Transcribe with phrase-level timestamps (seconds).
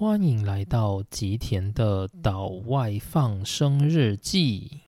[0.00, 4.80] 欢迎来到吉田的岛外放生日记。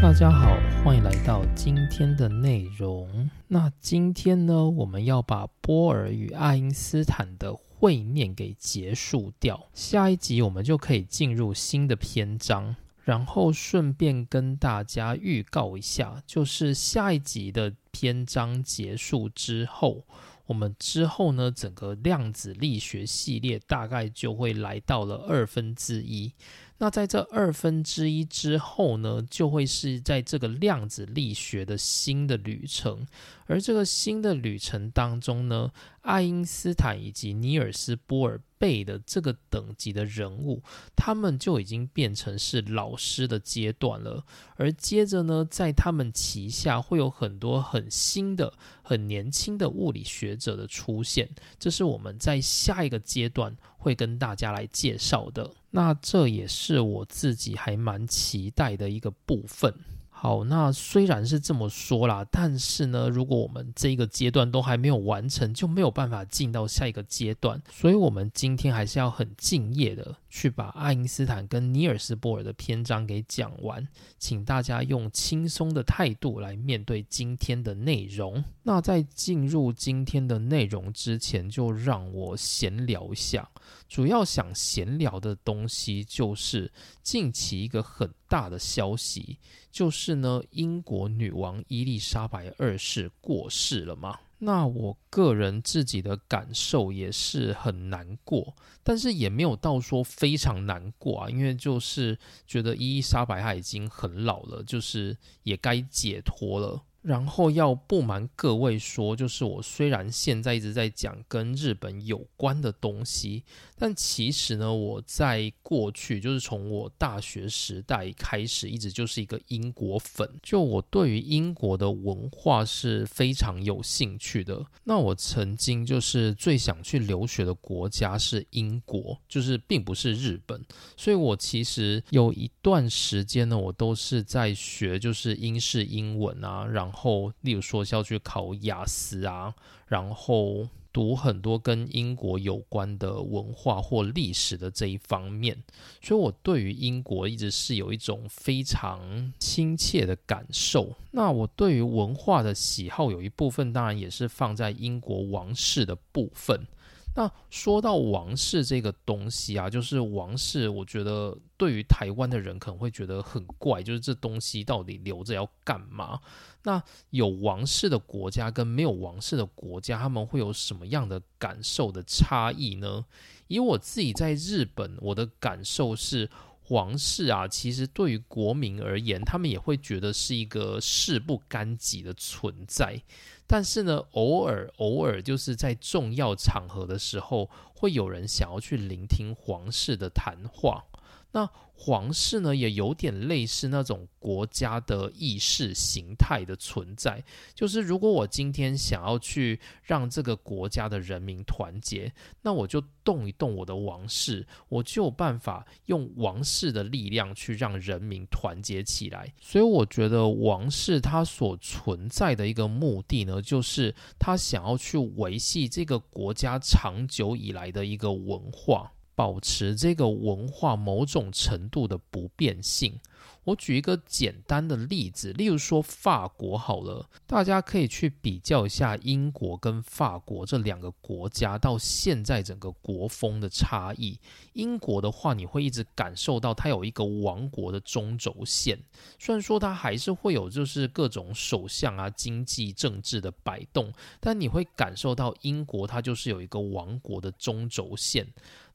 [0.00, 3.28] 大家好，欢迎来到今天的内容。
[3.48, 7.52] 那今天呢，我们要把波尔与爱因斯坦的
[7.82, 9.68] 会面给结束掉。
[9.74, 12.76] 下一集我们就可以进入新的篇章。
[13.02, 20.04] 然后顺便跟大家预告一下，就是下一集的篇章结束之后，
[20.46, 26.32] 我们之后呢，整个量子力学系列大概就会来到了二分之一。
[26.82, 33.06] 那在这二分之一之后呢，就会是在这个量子力学的新的旅程。
[33.46, 40.62] 而这个新的旅程当中呢，爱因斯坦以及尼尔斯波尔贝的这个等级的人物，
[40.94, 44.24] 他们就已经变成是老师的阶段了。
[44.54, 51.28] 而接着呢，在他们旗下会有很多很新的、很年轻的物理学者的出现，
[51.58, 55.50] 这是我们在下一个阶段会跟大家来介绍的。
[55.70, 59.74] 那这也是我自己还蛮期待的一个部分。
[60.22, 67.60] 好，那虽然是这么说啦，但是呢，如果我们这一个阶段都还没有完成，就没有办法进到下一个阶段。
[67.72, 73.88] 所以，我们今天还是要很敬业的去把爱因斯坦跟尼尔斯波尔的篇章给讲完。
[74.16, 78.44] 请大家用轻松的态度来面对今天的内容。
[78.62, 83.48] 那在进入今天的内容之前，就让我闲聊一下。
[83.92, 89.38] 主要想闲聊的东西就是近期一个很大的消息，
[89.70, 94.18] 就是呢，英国女王伊丽莎白二世过世了嘛。
[94.38, 106.82] 那我个人自己的感受也是很难过，但是也没有到说非常难过啊，因为就是觉得伊丽莎白她已经很老了，就是也该解脱了。
[107.02, 113.42] 然后要不瞒各位说，就是我虽然现在一直在讲跟日本有关的东西，
[113.76, 120.28] 但其实呢，我在过去就是从我大学时代开始，一直就是一个英国粉。
[120.44, 124.64] 就我对于英国的文化是非常有兴趣的。
[124.84, 130.64] 那我曾经就是最想去留学的国家是英国，就是并不是日本。
[130.96, 139.54] 所以我其实有一段时间呢，我都是在学就是英式英文啊，然后，例如说是要去考雅思啊，
[139.86, 145.56] 然后读很多跟英国有关的文化或历史的这一方面，
[146.02, 150.94] 所以我对于英国一直是有一种非常亲切的感受。
[151.10, 156.66] 那我对于文化的喜好有一部分，当然也是放在英国王室的部分。
[157.14, 166.18] 那说到王室这个东西啊，就是王室，我觉得对于台湾的人可能会觉得很怪，就是这东西到底留着要干嘛？
[166.64, 173.04] 那有王室的国家跟没有王室的国家，他们会有什么样的感受的差异呢？
[173.48, 176.30] 以我自己在日本，我的感受是，
[176.68, 183.02] 王室啊，其实对于国民而言，他们也会觉得是一个事不干己的存在。
[183.46, 190.84] 但是呢，偶尔偶尔就是在重要场合的时候，会有人想要去聆听皇室的谈话。
[191.32, 197.24] 那皇室呢，也有点类似那种国家的意识形态的存在。
[197.54, 202.12] 就是如果我今天想要去让这个国家的人民团结，
[202.42, 209.32] 那我就动一动我的王室，我就有办法用王室的力量去让人民团结起来。
[209.40, 218.92] 所以我觉得王室它所存在的一个目的呢，就是他想要去维系这个国家长久以来的一个文化。
[219.22, 222.98] 保持这个文化某种程度的不变性。
[223.44, 234.18] 我举一个简单的例子，例如说法国好了，大家可以去比较一下英国跟法国这两个国家到现在整个国风的差异。
[234.54, 238.76] 英国的话，你会一直感受到它有一个王国的中轴线，
[239.20, 248.26] 虽然说它还是会有就是各种首相啊、经济政治的摆动，但你会感受到英国它就是有一个王国的中轴线。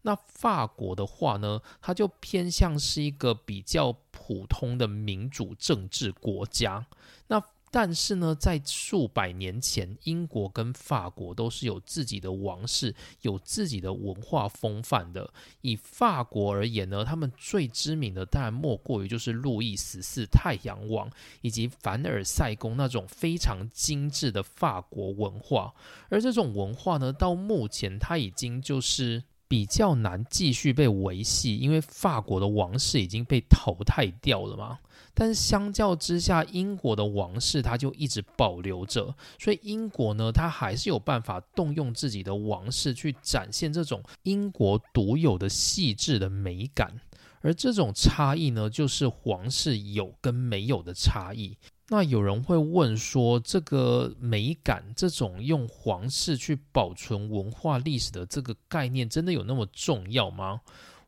[0.07, 6.88] 那法国的话呢，它就偏向是一个比较普通的民主政治国家。
[7.27, 15.30] 那但是呢，在数百年前，英国跟法国都是有自己的王室，有自己的文化风范的。
[15.59, 21.12] 以法国而言呢，他们最知名的当然莫过于就是路易十四太阳王
[21.42, 25.74] 以及凡尔赛宫那种非常精致的法国文化。
[26.07, 29.25] 而这种文化呢，到目前它已经就是。
[29.47, 34.79] 比较难继续被维系，因为法国的王室已经被淘汰掉了嘛。
[35.13, 47.00] 但是相较之下，英国的王室它就一直保留着，所以英国呢，它还是有办法动用自己的王室去展现这种英国独有的细致的美感。
[47.41, 51.57] 而这种差异呢，就是皇室有跟没有的差异。
[51.89, 60.60] 那有人会问说，这个美感，这种用皇室去保存文化历史的这个概念，真的有那么重要吗？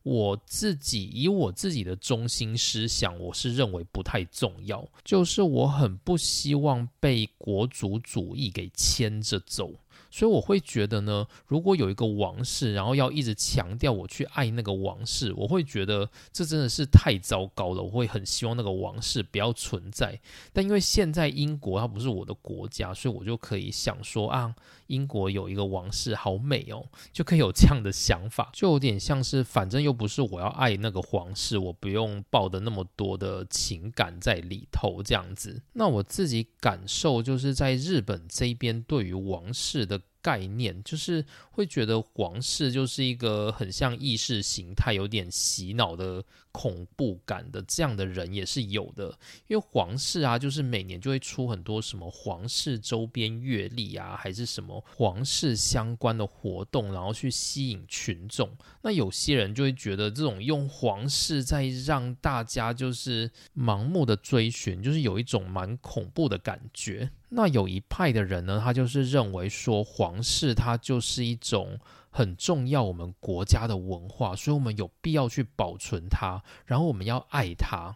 [0.04, 4.88] 我自己以我自己的中心思想，我是认为不太重要。
[5.04, 9.70] 就是我很不希望被国族主义给牵着走。
[10.11, 17.83] 所以我会觉得呢，如果有一个王室，然后要一直强调我去爱那个王室，我会觉得这真的是太糟糕了。
[17.83, 20.19] 我会很希望那个王室不要存在。
[20.51, 24.56] 但因为现在英国它不是我的国家，所以我就可以想说啊，
[24.88, 26.83] 英国有一个王室好美哦，
[27.13, 35.61] 就可以有这样的想法，就有点像是反正又不是我要爱那个皇室，我不用抱的那么多的情感在里头这样子。
[35.73, 39.99] 那我自己感受就是在日本这边对于王室的。
[40.21, 49.18] 概念就是会觉得皇室就是一个很像意识形态、有点洗脑的恐怖感的这样的人也是有的，
[49.48, 58.50] 因为皇室啊，就是每年就会出很多什么皇室周边阅历啊，还是什么皇室相关的活动，然后去吸引群众。
[58.81, 67.10] 那有些人就会觉得这种用皇室在让大家就是盲目的追寻，就是有一种蛮恐怖的感觉。
[67.31, 77.95] 那有一派的人呢，他就是认为说皇室它就是一种很重要我们国家的文化，所以我们有必要去保存它，然后我们要爱它。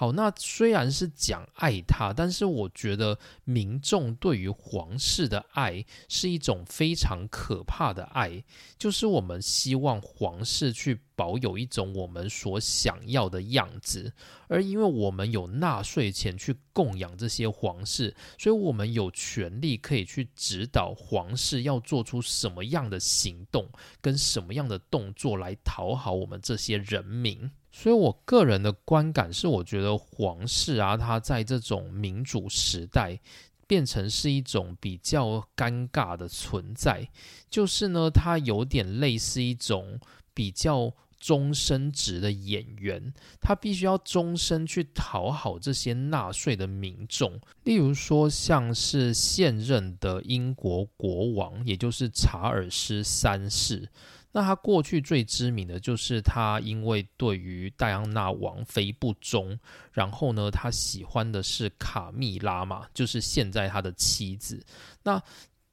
[0.00, 8.42] 好，那虽然是讲爱他，但是我觉得民众对于皇室的爱是一种非常可怕的爱，
[8.78, 14.10] 就是我们希望皇室去保有一种我们所想要的样子，
[14.48, 23.68] 而因为我们有纳税钱去供养这些皇室，所以我们有权利可以去指导皇室要做出什么样的行动
[24.00, 27.50] 跟什么样的动作来讨好我们这些人民。
[27.82, 33.18] 所以，我个人的观感是，我觉得皇室啊，它在这种民主时代
[33.66, 37.08] 变成是一种比较尴尬的存在。
[37.48, 39.98] 就是呢，它有点类似一种
[40.34, 47.40] 比较终身职的演员，他必须要终身去讨好这些纳税的民众。
[47.64, 53.88] 例如说，像是现任的英国国王，也就是查尔斯三世。
[54.32, 59.58] 那他过去最知名的就是他因为对于戴安娜王妃不忠，
[59.92, 64.64] 然后呢，他喜欢的是卡蜜拉嘛，就是现在他的妻子。
[65.02, 65.20] 那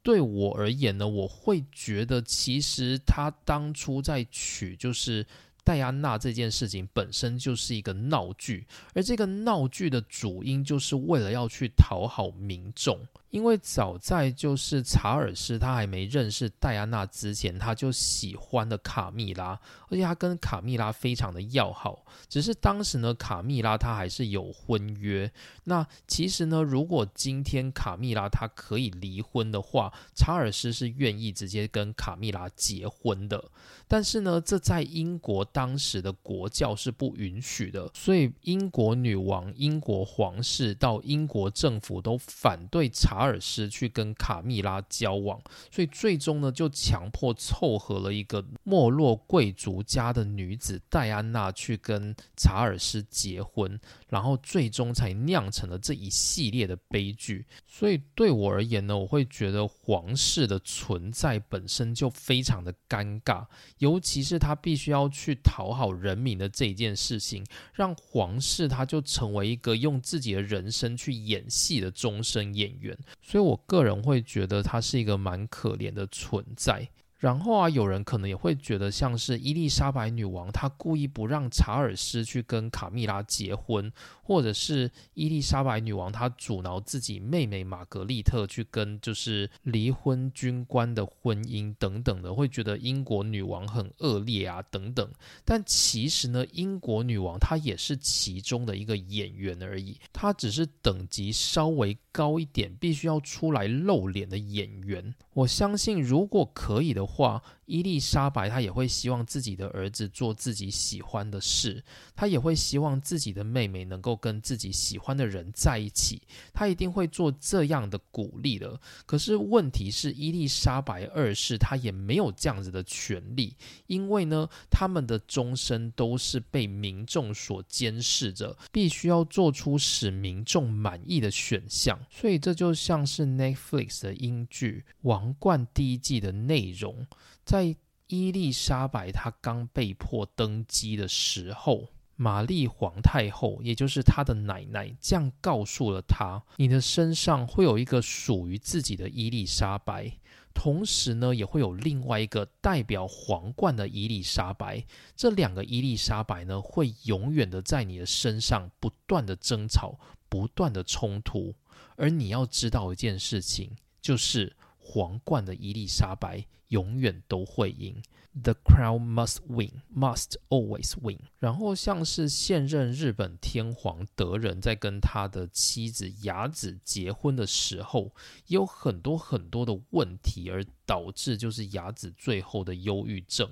[0.02, 5.26] 对我而言呢，我会觉得其实他当初在娶就是
[5.68, 12.98] 戴安娜这件事情本身就是一个闹剧，而这个闹剧的主因就是为了要去讨好民众。
[13.28, 19.60] 因为早在就是查尔斯他还没认识戴安娜之前，他就喜欢的卡蜜拉，
[19.90, 22.06] 而且他跟卡蜜拉非常的要好。
[22.30, 25.30] 只是当时呢，卡蜜拉他还是有婚约。
[25.64, 33.44] 那其实呢，如果今天卡蜜拉他可以离婚的话，查尔斯是愿意直接跟卡蜜拉结婚的。
[33.86, 43.28] 但是呢，这在英国当时的国教是不允许的，所以英国女王、英国皇室到英国政府都反对查。
[43.28, 45.38] 尔斯去跟卡蜜拉交往，
[45.70, 57.44] 所以最终呢，就强迫凑合了一个没落贵族家的女子戴安娜去跟查尔斯结婚，然后最终才酿成了这一系列的悲剧。
[57.66, 63.44] 所以对我而言呢，我会觉得皇室的存在本身就非常的尴尬，
[63.78, 72.94] 尤其是他必须要去讨好人民的这一件事情，让皇室他就成为一个用自己的人生去演戏的终身演员。
[73.22, 76.86] 所以，我个人会觉得他是一个蛮可怜的存在。
[77.16, 83.90] 然后啊，有人可能也会觉得，像是伊丽莎白女王，她故意不让查尔斯去跟卡蜜拉结婚，
[84.28, 95.10] 或者是伊丽莎白女王她阻挠自己妹妹玛格丽特去跟就是离婚军官的婚姻等等的，会觉得英国女王很恶劣啊等等。
[95.44, 105.12] 但其实呢，英国女王她也是其中的一个演员而已，她只是等级稍微高一点，必须要出来露脸的演员。
[105.32, 107.08] 我相信，如果可以的。
[107.08, 111.84] 话伊丽莎白她也会希望自己的儿子做自己喜欢的事，
[112.16, 116.22] 她也会希望自己的妹妹能够跟自己喜欢的人在一起，
[116.54, 118.80] 她一定会做这样的鼓励的。
[119.04, 123.54] 可是问题是，伊丽莎白二世她也没有这样子的权利，
[123.86, 131.98] 因为呢，他们的终身都是被民众所监视着，必须要做出使民众满意的选项。
[132.10, 137.06] 所以这就像是 Netflix 的英剧《王冠》第一季的内容。
[137.48, 137.74] 在
[138.08, 150.12] 伊丽莎白她刚被迫登基的时候，玛丽皇太后，也就是她的奶奶，这样告诉了她：“你的身上会有一个属于自己的伊丽莎白，
[150.52, 154.84] 同时呢，也会有另外一个代表皇冠的伊丽莎白。
[155.16, 161.54] 这两个伊丽莎白呢，会永远的在你的身上不断的争吵，不断的冲突。
[161.96, 168.02] 而你要知道一件事情，就是皇冠的伊丽莎白。”永远都会赢
[168.42, 171.18] ，The crown must win, must always win。
[171.38, 178.12] 然后像是现任日本天皇德仁在跟他的妻子雅子结婚的时候，
[178.46, 183.50] 有很多很多的问题，而导致就是雅子最后的忧郁症。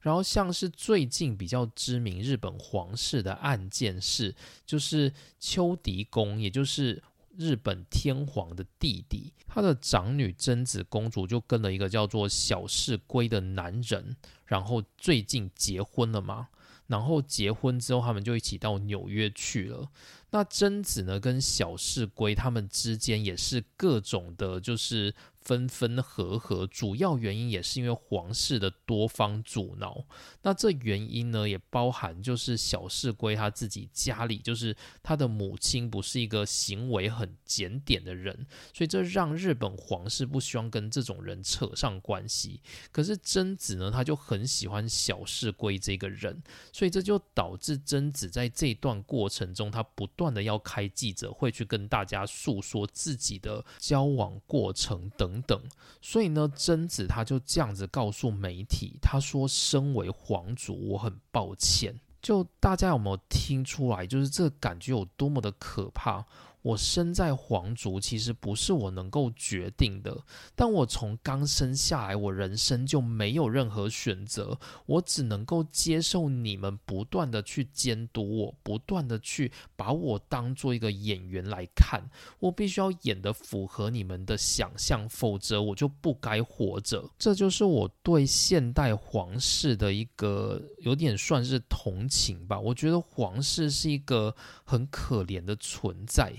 [0.00, 7.02] 然后像是最近比较知名日本皇室的案件是，就是秋迪宫，也就是。
[7.38, 16.48] 日本天皇的弟弟，他的长女贞子公主就跟了一个叫做小室圭的男人，然后最近结婚了嘛。
[16.86, 19.90] 然后结婚之后，他们就一起到纽约去了。
[20.30, 25.14] 那贞子呢，跟小室圭他们之间也是各种的，就是。
[25.46, 30.04] 分分合合，主要原因也是因为皇室的多方阻挠。
[30.42, 42.60] 那这原因呢，也包含就是小世圭他自己家里，就是他的母亲不是一个行为很检点的人，所以这让日本皇室不希望跟这种人扯上关系。
[42.90, 55.35] 可是贞子呢，他就很喜欢小世圭这个人，所以这就导致贞子在这段过程中，他不断的要开记者会去跟大家诉说自己的交往过程等。
[55.42, 55.60] 等，
[56.00, 64.06] 所以呢，贞子他就这样子告诉媒体，他说：“身为皇族，我很抱歉。”就大家有没有听出来？
[64.06, 66.24] 就是这感觉有多么的可怕？
[66.66, 70.20] 我生在皇族，其实不是我能够决定的。
[70.56, 82.02] 但我从刚生下来，我人生就没有任何选择，我只能够接受你们不断的去监督我，不断的去把我当做一个演员来看。
[82.40, 87.08] 我必须要演的符合你们的想象，否则我就不该活着。
[87.16, 92.58] 这就是我对现代皇室的一个有点算是同情吧。
[92.58, 96.34] 我觉得皇室是一个很可怜的存在。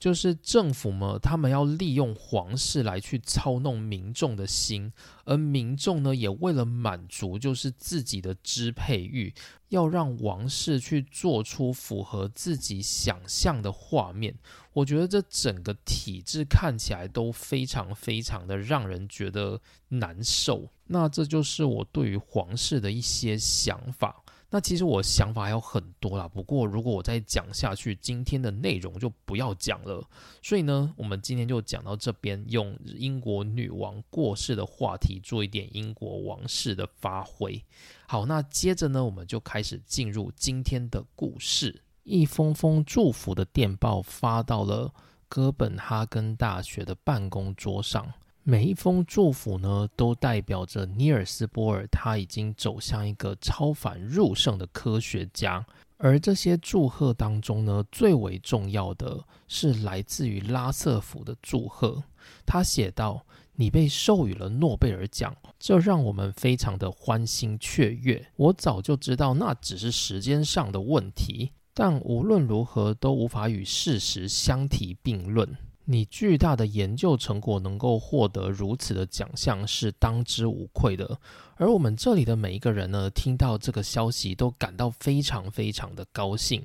[0.00, 4.90] 就是政府嘛，他们要利用皇室来去操弄民众的心，
[5.26, 9.32] 而民众呢，也为了满足就是自己的支配欲，
[9.68, 14.34] 要让王室去做出符合自己想象的画面。
[14.72, 20.66] 我觉得这整个体制看起来都非常非常的让人觉得难受。
[20.86, 24.19] 那这就是我对于皇室的一些想法。
[24.52, 30.04] 那其实我想法还有很多啦，不过如果我再讲下去，今天的内容就不要讲了。
[30.42, 37.64] 所以呢，我们今天就讲到这边，用英国女王过世的话题做一点英国王室的发挥。
[38.08, 41.82] 好，那接着呢，我们就开始进入今天的故事。
[42.02, 44.92] 一封封祝福的电报发到了
[45.28, 48.12] 哥本哈根大学的办公桌上。
[48.42, 55.64] 每一封祝福呢，都代表着尼尔斯波尔他已经走向一个超凡入圣的科学家。
[55.98, 62.02] 而这些祝贺当中呢，最为重要的是来自于拉瑟福的祝贺。
[62.46, 68.32] 他写道：“你被授予了诺贝尔奖，这让我们非常的欢欣雀跃。
[68.36, 75.54] 我早就知道那只是时间上的问题，但无论如何都无法与事实相提并论。”
[75.90, 81.18] 你巨大的研究成果能够获得如此的奖项是当之无愧的，
[81.56, 86.64] 而我们这里的每一个人呢，听到这个消息都感到非常非常的高兴。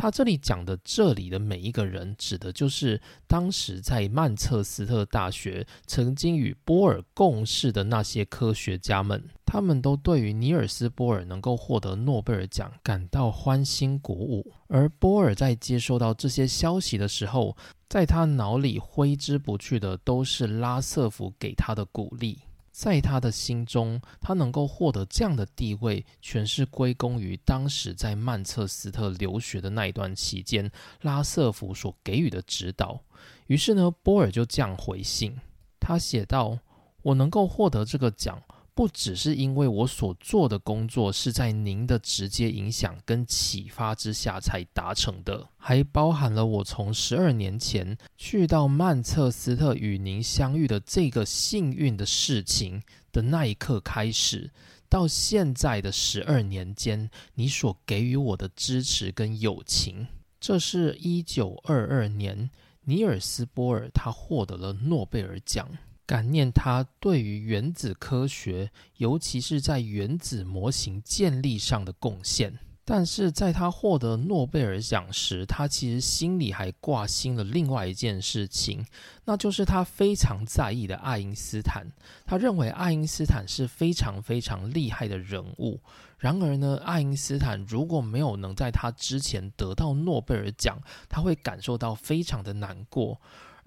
[0.00, 14.50] 他这里讲的这里的每一个人，指的就是当时在曼彻斯特大学曾经与波尔共事的那些科学家们，他们都对于尼尔斯·波尔能够获得诺贝尔奖感到欢欣鼓舞。
[14.68, 17.54] 而波尔在接收到这些消息的时候，
[17.86, 22.38] 在他脑里挥之不去的都是拉瑟夫给他的鼓励。
[22.70, 30.70] 在他的心中，他能够获得这样的地位，全是归功于当时在曼彻斯特留学的那一段期间，
[31.02, 33.02] 拉瑟福所给予的指导。
[33.48, 35.36] 于是呢，波尔就这样回信，
[35.80, 36.58] 他写道
[37.02, 38.40] ：“我能够获得这个奖，
[38.74, 52.80] 不只是因为我所做的工作是在您的直接影响跟启发之下才达成的，还包含了我从十二年前去到曼彻斯特与您相遇的这个幸运的事情
[53.12, 54.50] 的那一刻开始，
[54.88, 60.06] 到现在的十二年间，你所给予我的支持跟友情。
[60.38, 62.50] 这是一九二二年，
[62.84, 65.68] 尼尔斯·波尔他获得了诺贝尔奖。
[66.10, 72.58] 感念他对于原子科学，尤其是在原子模型建立上的贡献。
[72.84, 78.84] 但是在他获得诺贝尔奖时，他其实心里还挂心了另外一件事情，
[79.26, 81.86] 那就是他非常在意的爱因斯坦。
[82.26, 85.78] 他认为爱因斯坦是非常非常厉害的人物。
[86.18, 93.20] 然而呢，爱因斯坦如果没有能在他之前得到诺贝尔奖，他会感受到非常的难过。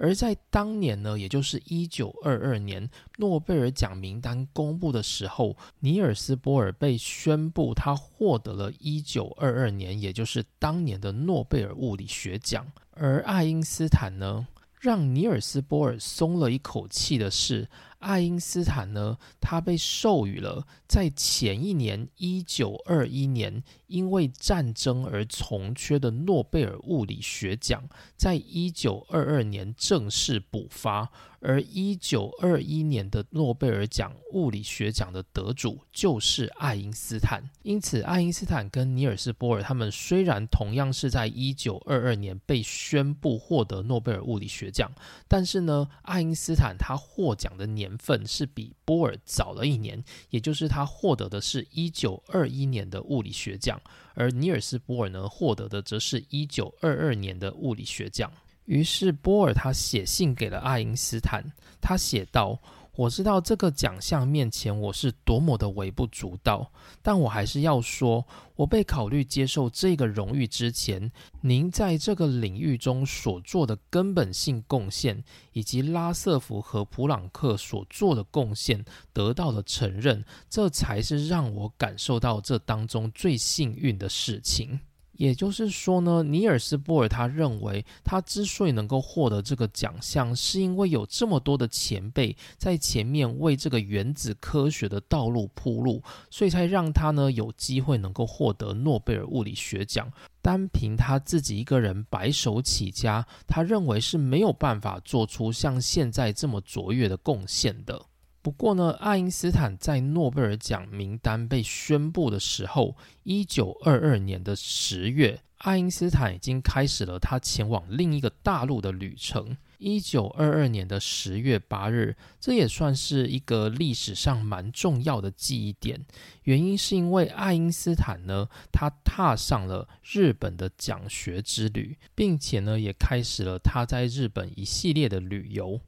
[0.03, 12.69] 而在当年呢，也就是一九二二年，诺贝尔奖名单公布的时候，尼尔斯·波尔被宣布他获得了一九二二年，也就是当年的诺贝尔物理学奖。
[12.91, 14.45] 而爱因斯坦呢，
[14.77, 17.69] 让尼尔斯·波尔松了一口气的是。
[18.03, 31.11] 爱因斯坦呢，他被授予了在前一年一九二一年因为战争而从缺的诺贝尔物理学奖，在一九二二年正式补发。
[31.45, 37.43] 而一九二一年的诺贝尔奖物理学奖的得主就是爱因斯坦。
[37.63, 44.89] 因此，爱因斯坦跟尼尔斯·波尔他们虽然同样是在一九二二年被宣布获得诺贝尔物理学奖，
[45.27, 47.93] 但是呢，爱因斯坦他获奖的年。
[47.97, 53.79] 份是比波尔早了一年，也就是他获得的是一九二一年的物理学奖，
[54.13, 58.31] 而尼尔斯·波尔呢获得的则是一九二二年的物理学奖。
[58.65, 61.43] 于是波尔他写信给了爱因斯坦，
[61.81, 62.59] 他写道。
[62.95, 66.71] 我知道这个奖项面前我是多么的微不足道，
[67.01, 68.23] 但我还是要说，
[68.55, 75.23] 我被考虑接受这个荣誉之前，您在这个领域中所做的根本性贡献，
[75.53, 84.79] 以及拉瑟福和普朗克所做的贡献得到了承认，这才是让我感受到这当中最幸运的事情。
[85.13, 100.11] 也就是说呢，尼尔斯·波尔他认为，他之所以能够获得这个奖项，是因为有这么多的前辈在前面为这个原子科学的道路铺路，所以才让他呢有机会能够获得诺贝尔物理学奖。
[100.41, 108.05] 单凭他自己一个人白手起家，他认为是没有办法做出像现在这么卓越的贡献的。
[108.43, 119.55] 不过呢，爱因斯坦在诺贝尔奖名单被宣布的时候，一九二二年的十月，爱因斯坦已经开始了他前往另一个大陆的旅程。
[119.77, 126.05] 一九二二年的十月八日，这也算是一个历史上蛮重要的记忆点。
[126.43, 135.79] 原因是因为爱因斯坦呢，他踏上了日本的讲学之旅，并且呢，也开始了他在日本一系列的旅游。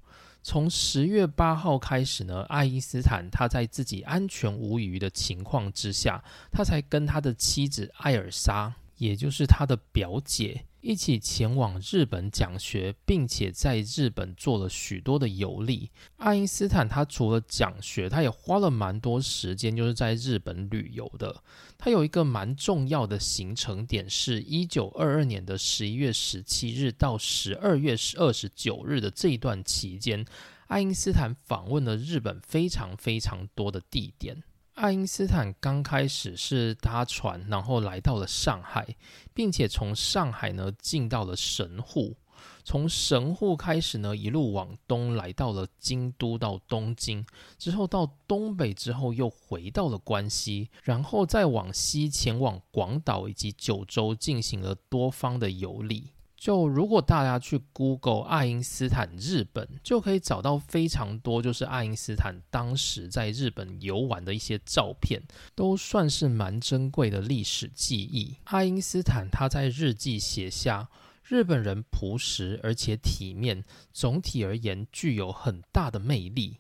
[0.47, 15.89] 从十月八号开始呢，爱因斯坦他在自己安全无虞的情况之下，他才跟他的妻子艾尔莎，也就是他的表姐，一起前往日本讲学，并且在日本做了许多的游历。
[16.17, 21.43] 爱因斯坦他除了讲学，他也花了蛮多时间，就是在日本旅游的。
[21.75, 30.23] 他有一个蛮重要的行程点，是一九二二年的十一月十七日到十二月二十九日的这一段期间，
[30.67, 34.43] 爱因斯坦访问了日本非常非常多的地点。
[34.75, 38.85] 爱因斯坦刚开始是搭船，然后来到了上海，
[39.33, 42.17] 并且从上海呢进到了神户。
[42.65, 47.25] 从神户开始呢，一路往东来到了京都到东京，
[47.57, 56.09] 之后到东北之后又回到了关西，然后再往西前往广岛以及九州进行了多方的游历。
[56.37, 65.21] 就如果大家去 Google 爱因斯坦日本，就可以找到非常多就是爱因斯坦当时在日本游玩的一些照片，
[65.55, 68.35] 都算是蛮珍贵的历史记忆。
[68.45, 70.89] 爱因斯坦他在日记写下。
[71.27, 76.59] 日本人朴实而且体面，总体而言具有很大的魅力。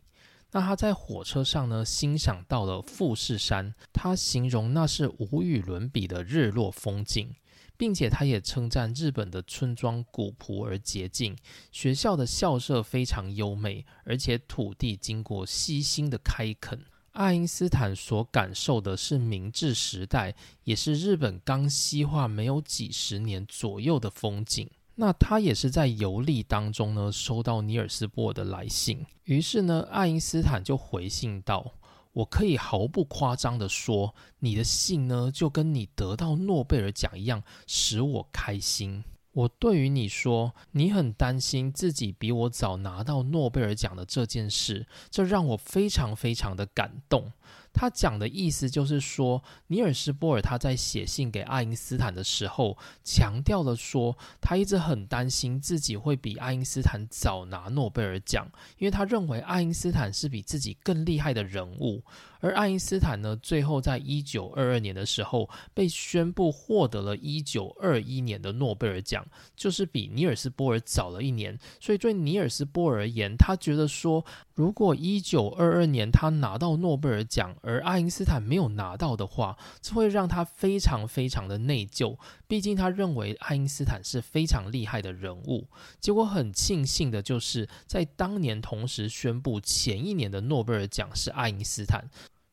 [0.53, 7.35] 那他在火车上呢，欣赏到了富士山，他形容那是无与伦比的日落风景，
[7.77, 11.35] 并且他也称赞日本的村庄古朴而洁净，
[11.71, 16.79] 学校的校舍非常优美，而且土地经过悉心的开垦。
[17.11, 20.35] 爱因斯坦所感受的是明治时代，
[20.65, 24.69] 也是日本刚西化没有几十年左右的风景。
[24.95, 31.73] 那他也是在游历当中呢，收到尼尔斯波尔的来信，于是呢，爱因斯坦就回信道
[32.15, 39.03] ：“我可以毫不夸张的说，你的信呢，就跟你得到诺贝尔奖一样，使我开心。
[39.33, 47.33] 我对于你说，你很担心自己比我早拿到诺贝尔奖的这件事，这让我非常非常的感动。
[47.75, 62.01] 他讲的意思就是说，尼尔斯波尔他在写信给爱因斯坦的时候，强调了说，他一直很担心自己会比爱因斯坦早拿诺贝尔奖，因为他认为爱因斯坦是比自己更厉害的人物。
[62.45, 71.57] 而爱因斯坦呢，最后在一九二二年的时候被宣布获得了一九二一年的诺贝尔奖，就是比尼尔斯波尔早了一年。
[71.79, 82.15] 所以对尼尔斯波尔而言，他觉得说，如果一九二二年他拿到诺贝尔奖，而爱因斯坦没有拿到的话，这会让他非常非常的内疚。
[82.47, 85.67] 毕竟他认为爱因斯坦是非常厉害的人物。
[85.99, 92.07] 结果很庆幸的就是在当年同时宣布前一年的诺贝尔奖是爱因斯坦。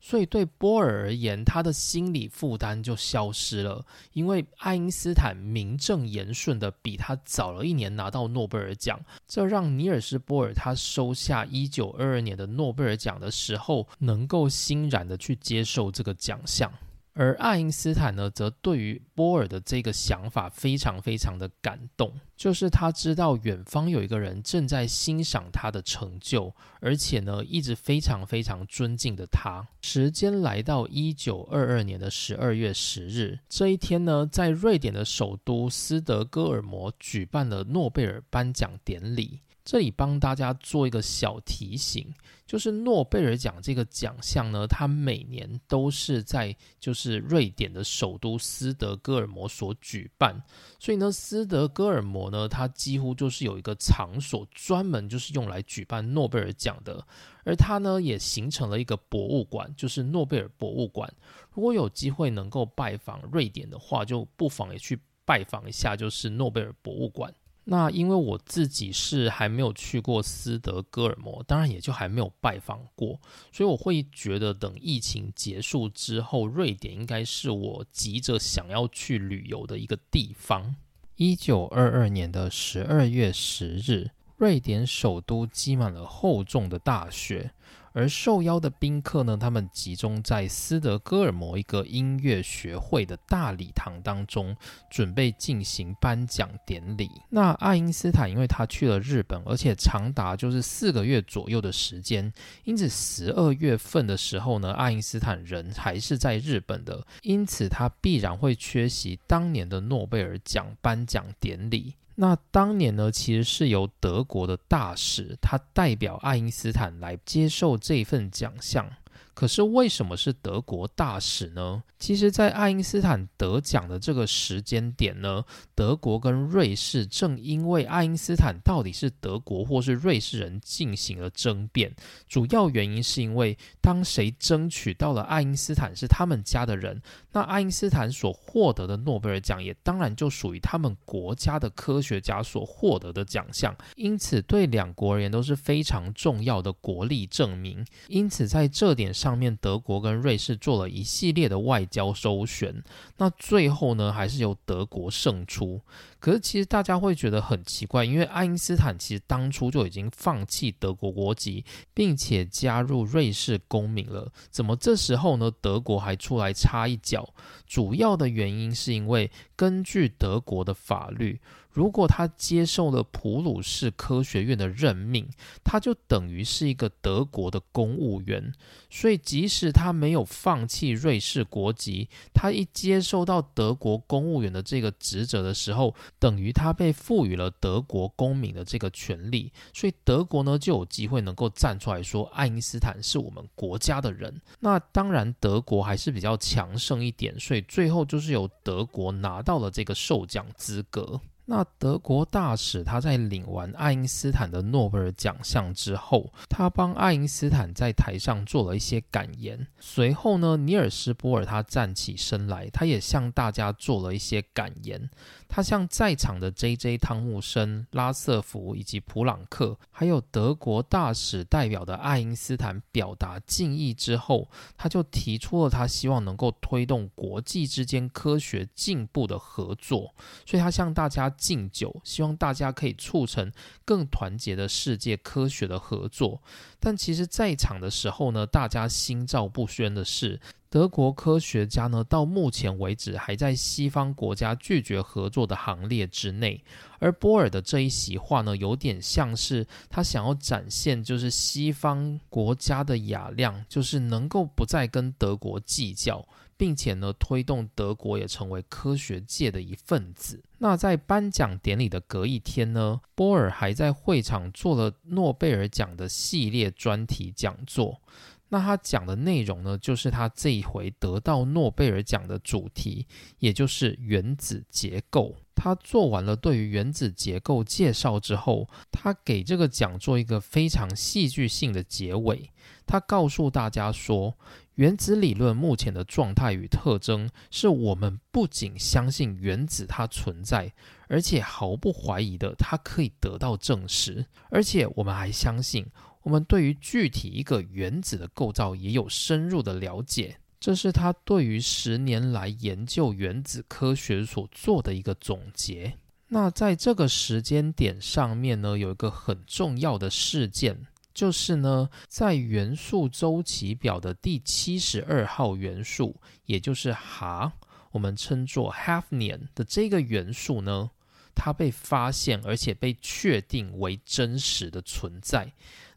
[0.04, 16.70] 所以对波尔而言，他的心理负担就消失了，因为爱因斯坦名正言顺的比他早了一年拿到诺贝尔奖，这让尼尔斯波尔他收下一九二二年的诺贝尔奖的时候，能够欣然的去接受这个奖项。
[17.14, 29.68] 而爱因斯坦呢，则对于波尔的这个想法非常非常的感动，就是他知道远方有一个人正在欣赏他的成就，而且呢，一直非常非常尊敬的他。
[29.82, 39.40] 时间来到一九二二年的十二月十日，这一天呢，在瑞典的首都斯德哥尔摩举办了诺贝尔颁奖典礼。
[39.64, 42.12] 这里帮大家做一个小提醒，
[42.44, 50.42] 就是诺贝尔奖这个奖项呢，它每年都是在就是瑞典的首都斯德哥尔摩所举办，
[50.80, 57.06] 所以呢，斯德哥尔摩呢，它几乎就是有一个场所专门就是用来举办诺贝尔奖的，
[57.44, 61.12] 而它呢也形成了一个博物馆，就是诺贝尔博物馆。
[61.52, 67.32] 如果有机会能够拜访瑞典的话，就不妨也去拜访一下，就是诺贝尔博物馆。
[67.64, 73.20] 那因为我自己是还没有去过斯德哥尔摩，当然也就还没有拜访过，
[73.52, 80.74] 所以我会觉得等疫情结束之后，瑞典应该是我急着想要去旅游的一个地方。
[81.16, 87.52] 一九二二年的十二月十日，瑞典首都积满了厚重的大雪。
[87.92, 94.56] 而受邀的宾客呢，他们集中在斯德哥尔摩一个音乐学会的大礼堂当中，
[94.90, 97.10] 准备进行颁奖典礼。
[97.30, 102.32] 那爱因斯坦因为他去了日本，而且长达就是四个月左右的时间，
[102.64, 111.94] 因此十二月份的时候呢，爱因斯坦人还是在日本的，因此他必然会缺席当年的诺贝尔奖颁奖典礼。
[112.14, 118.88] 那当年呢，其实是由德国的大使，他代表爱因斯坦来接受这份奖项。
[119.34, 121.82] 可是为什么是德国大使呢？
[121.98, 125.42] 其实，在爱因斯坦得奖的这个时间点呢，
[125.74, 131.94] 德国跟瑞士正因为爱因斯坦到底是德国或是瑞士人进行了争辩。
[132.28, 143.74] 主要原因是因为，当谁争取到了爱因斯坦是他们家的人，那爱因斯坦所获得的诺贝尔奖也当然就属于他们国家的科学家所获得的奖项。
[143.94, 147.86] 因此，对两国而言都是非常重要的国力证明。
[148.08, 149.14] 因此，在这点。
[149.21, 152.82] 上上面德国跟瑞士做了一系列的外交周旋，
[153.18, 155.80] 那最后呢还是由德国胜出。
[156.18, 167.32] 可是其实大家会觉得很奇怪，因为爱因斯坦其实当初就已经放弃德国国籍，并且加入瑞士公民了，怎么这时候呢德国还出来插一脚？
[167.64, 171.40] 主要的原因是因为根据德国的法律。
[171.72, 175.28] 如果他接受了普鲁士科学院的任命，
[175.64, 178.52] 他就等于是一个德国的公务员。
[178.90, 189.50] 所以，即使他没有放弃瑞士国籍，他一接受到德国公务员的这个职责的时候，等于他被赋予了德国公民的这个权利。
[189.72, 194.40] 所以，德国呢就有机会能够站出来说，爱因斯坦是我们国家的人。
[194.60, 201.18] 那当然，德国还是比较强盛一点，所以最后就是由德国拿到了这个授奖资格。
[201.52, 209.66] 那德国大使他在领完爱因斯坦的诺贝尔奖项之后，他帮爱因斯坦在台上做了一些感言。
[209.78, 215.10] 随后呢，尼尔斯波尔他站起身来，他也向大家做了一些感言。
[215.54, 216.96] 他向在场的 J.J.
[216.96, 230.14] 汤姆森、拉瑟福以及普朗克，还有德国大使代表的爱因斯坦表达敬意之后，他就提出了他希望能够推动国际之间科学进步的合作。
[230.46, 231.30] 所以他向大家。
[231.42, 233.50] 敬酒，希望大家可以促成
[233.84, 236.40] 更团结的世界科学的合作。
[236.84, 240.38] 但其实，在场的时候呢，大家心照不宣的是。
[240.68, 246.58] 德国科学家呢，到目前为止还在西方国家拒绝合作的行列之内。
[246.98, 256.26] 而波尔的这一席话呢，有点像是他想要展现，就是西方国家的雅量，就是能够不再跟德国计较，
[256.62, 260.40] 并且呢，推动德国也成为科学界的一份子。
[260.58, 268.00] 那在颁奖典礼的隔一天呢，波尔还在会场做了诺贝尔奖的系列专题讲座。
[268.48, 273.08] 那他讲的内容呢，就是他这一回得到诺贝尔奖的主题，
[273.40, 275.34] 也就是原子结构。
[275.56, 282.50] 他做完了对于原子结构介绍之后，他给这个讲座一个非常戏剧性的结尾。
[282.86, 284.36] 他告诉大家说，
[284.82, 290.72] 原子理论目前的状态与特征，是我们不仅相信原子它存在，
[291.06, 295.86] 而且毫不怀疑的它可以得到证实，而且我们还相信。
[296.24, 305.96] 我们对于具体一个原子的构造也有深入的了解，这是他对于十年来研究原子科学所做的一个总结。
[306.26, 317.52] 那在这个时间点上面呢，有一个很重要的事件，就是呢，在元素周期表的第七十二号元素，也就是哈，
[317.90, 320.90] 我们称作 Hafnium 的这个元素呢，
[321.34, 325.52] 它被发现而且被确定为真实的存在。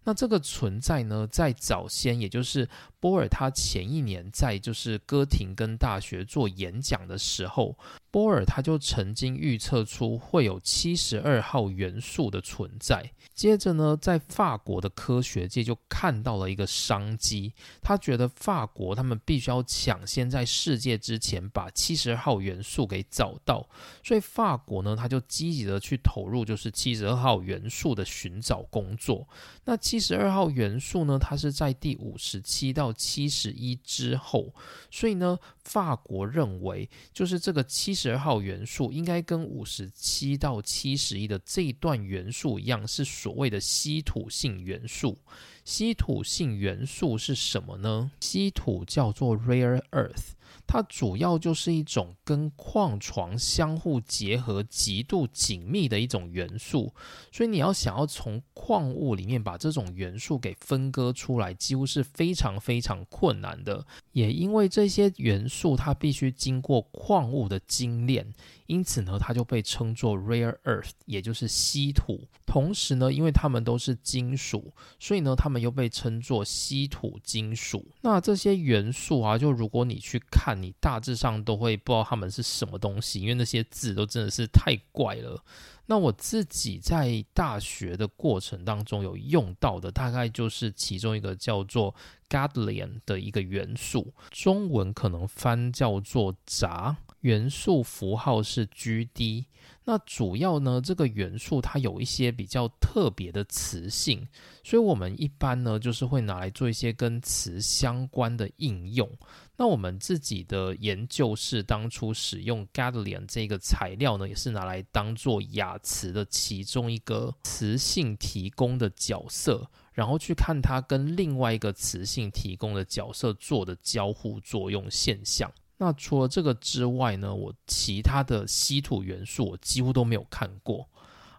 [0.06, 2.70] 那这个存在呢，在早先，也就是
[3.02, 7.78] 波尔他前一年在就是哥廷根大学做演讲的时候。
[8.12, 13.12] 波尔他就曾经预测出会有七十二号元素的存在。
[13.34, 23.68] 接着呢，在法国的科学界就看到了一个商机，他觉得法国他们必须要抢先在世界之前把七十二号元素给找到，
[24.02, 29.28] 所以法国呢，他就积极的去投入就是七十二号元素的寻找工作。
[29.66, 34.54] 那七十二号元素呢，它是在第五十七到七十一之后，
[34.92, 38.16] 所以呢，法国认为就是这个七十。
[38.16, 45.18] 二号元素应该跟五十七到七十一的这一段元素一样，是所谓的稀土性元素。
[45.64, 48.12] 稀土性元素是什么呢？
[48.20, 50.34] 稀土叫做 rare earth。
[50.68, 56.94] 它主要就是一种跟矿床相互结合、极度紧密的一种元素，
[57.32, 63.86] 所以你要想要从矿物里面把这种元素给分割出来，几乎是非常非常困难的。
[64.12, 68.34] 也因为这些元素它必须经过矿物的精炼。
[68.68, 72.28] 因此呢，它就被称作 rare earth，也就是稀土。
[72.46, 77.86] 同时呢，因为它们都是金属，所以呢，它们又被称作稀土金属。
[78.02, 85.44] 那这些元素啊，就如果你去看，你大致上都会不知道它们是什么东西，因为那些字都真的是太怪了。
[85.88, 91.94] 那我自己在大学的过程当中有用到的，大概就是其中一个叫做
[92.28, 96.98] gadolin 的一个元素，中文可能翻叫做杂。
[97.26, 99.46] 元素符号是 Gd，
[99.86, 104.28] 那主要呢，这个元素它有一些比较特别的磁性，
[104.64, 109.10] 所以我们一般呢就是会拿来做一些跟磁相关的应用。
[109.58, 125.52] 那我们自己的研究是当初使用 g a d l i a n 这个材料呢，也是拿来当做亚磁的其中一个磁性提供的角色，然后去看它跟另外一个磁性提供的角色做的交互作用现象。
[125.78, 130.88] 那除了这个之外呢，我其他的稀土元素我几乎都没有看过。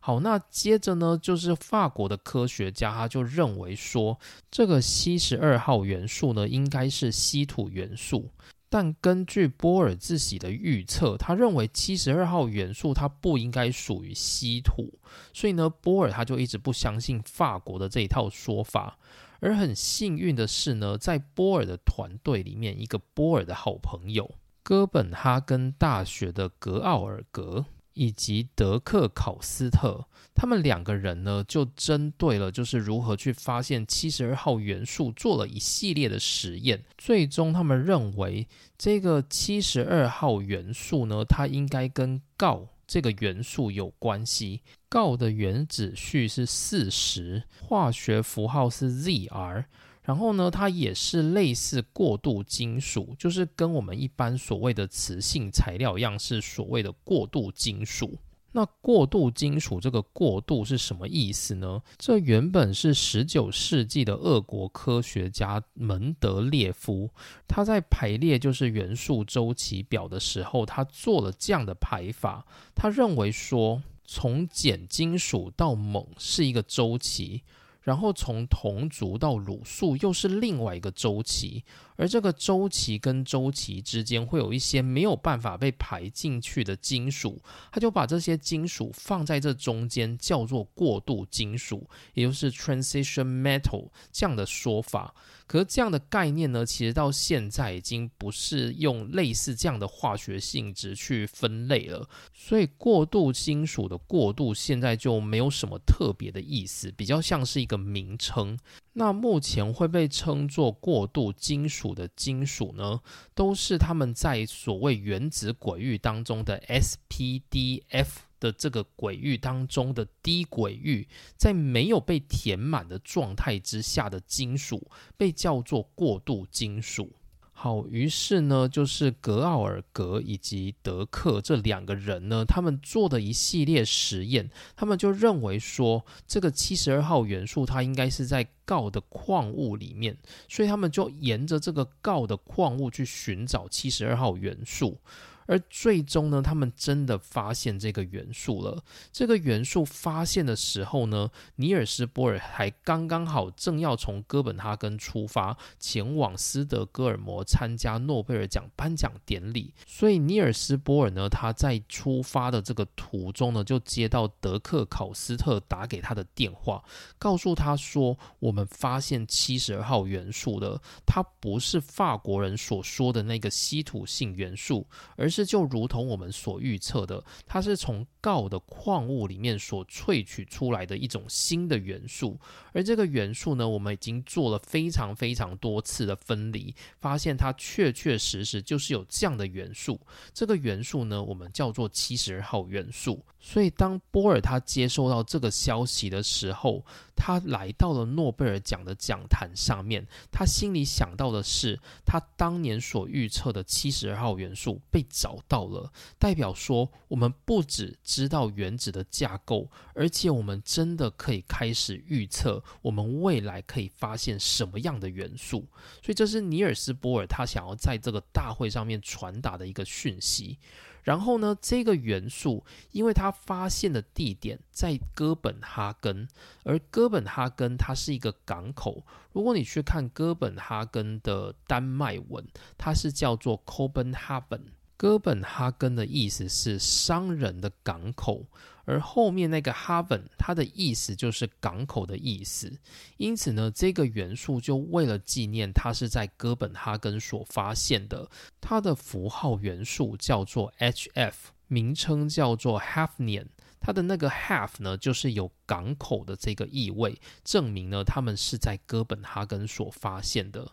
[0.00, 4.18] 好，那接着呢，就是法国的科学家他就认为说，
[4.50, 8.30] 这个七十二号元素呢应该是稀土元素，
[8.68, 14.92] 但根据波尔自己的预测，他认为七十二号元素它不应该属于稀土，
[15.32, 18.98] 所以呢，波尔他就一直不相信法国的这一套说法。
[19.46, 24.28] 而很幸运的是呢，在波尔的团队里面，一个波尔的好朋友
[24.64, 42.66] 哥本哈根大学的格奥尔格以及德克考斯特，他们两个人呢，就针对了就是如何去发现七十二号元素做了一系列的实验，最终他们认为这个七十二号元素呢，它应该跟锆。
[42.88, 44.60] 这个元素有关系，
[44.96, 49.66] 锆的原子序是四十，化学符号是 Zr，
[50.02, 58.16] 然后呢，它也是类似过渡金属，就是跟我们一般所谓的磁性材料一样，是所谓的过渡金属。
[58.52, 61.82] 那过渡金属这个过渡是什么意思呢？
[61.98, 67.10] 这原本是十九世纪的俄国科学家门德列夫，
[67.46, 72.46] 他在排列就是元素周期表的时候，他做了这样的排法。
[72.74, 77.42] 他认为说，从碱金属到锰是一个周期。
[77.86, 81.62] 然后从铜族到卤素又是另外一个周期，
[81.96, 87.40] 而这个周期跟周期之间会有一些没有办法被排进去的金属，
[87.72, 95.14] 他就把这些金属放在这中间，叫做过渡金属，也就是 transition metal 这样的说法。
[95.46, 102.08] 可是这样的概念呢，其实到现在已经不是用类似这样的化学性质去分类了。
[102.34, 108.58] 所以过渡金属的过渡现在就没有什么特别的意思，比较像是一个名称。
[108.98, 113.00] 那目前会被称作过渡金属的金属呢，
[113.34, 118.26] 都是他们在所谓原子轨域当中的 SPDF。
[118.38, 127.10] 的这个轨域当中的低轨域，在没有被填满的状态之下的金属，被叫做过渡金属。
[127.58, 140.18] 好，于是呢，就是格奥尔格以及德克这两个人呢，他们做的一系列实验，他们就认为说，这个七十二号元素它应该是在锆的矿物里面，
[140.50, 145.00] 所以他们就沿着这个锆的矿物去寻找七十二号元素。
[145.46, 148.82] 而最终呢，他们真的发现这个元素了。
[149.12, 159.72] 这个元素发现的时候呢，尼尔斯波尔还刚刚好正要从哥本哈根出发，前往斯德哥尔摩参加诺贝尔奖颁奖典礼。
[159.86, 166.84] 所以尼尔斯波尔呢，他在出发的这个途中呢，就接到德克考斯特打给他的电话，
[167.18, 182.40] 告诉他说：“我们发现七十二号元素了，它不是法国人所说的那个稀土性元素，而”这就如同我们所预测的，它是从锆的矿物里面所萃取出来的一种新的元素。
[182.76, 189.98] 而这个元素呢，我们已经做了非常非常多次的分离，发现它确确实实就是有这样的元素。
[190.34, 193.24] 这个元素呢，我们叫做七十二号元素。
[193.40, 196.84] 所以，当波尔他接收到这个消息的时候，
[197.14, 215.66] 他来到了诺贝尔奖的讲坛上面，他心里想到的是，他当年所预测的七十二号元素被找到了，代表说，我们不只知道原子的架构，而且我们真的可以开始预测我们未来可以发现什么样的元素。
[216.02, 220.58] 所以，这是尼尔斯波尔他想要在这个大会上面传达的一个讯息。
[221.02, 226.26] 然后呢，这个元素，因为它发现的地点在哥本哈根，
[226.64, 229.04] 而哥本哈根它是一个港口。
[229.32, 232.44] 如果你去看哥本哈根的丹麦文，
[232.76, 234.62] 它是叫做 Copenhagen。
[234.96, 238.44] 哥本哈根的意思是商人的港口。
[238.86, 242.72] 而后面那个 haven，它的意思就是港口的意思。
[243.18, 251.34] 因此呢，这个元素就为了纪念它是在哥本哈根所发现的，它的符号元素叫做 Hf，
[251.66, 253.48] 名称叫做 Hafnian。
[253.78, 260.68] 它的那个 have 呢，就是有港口的这个意味，证明呢，他们是在哥本哈根所发现的。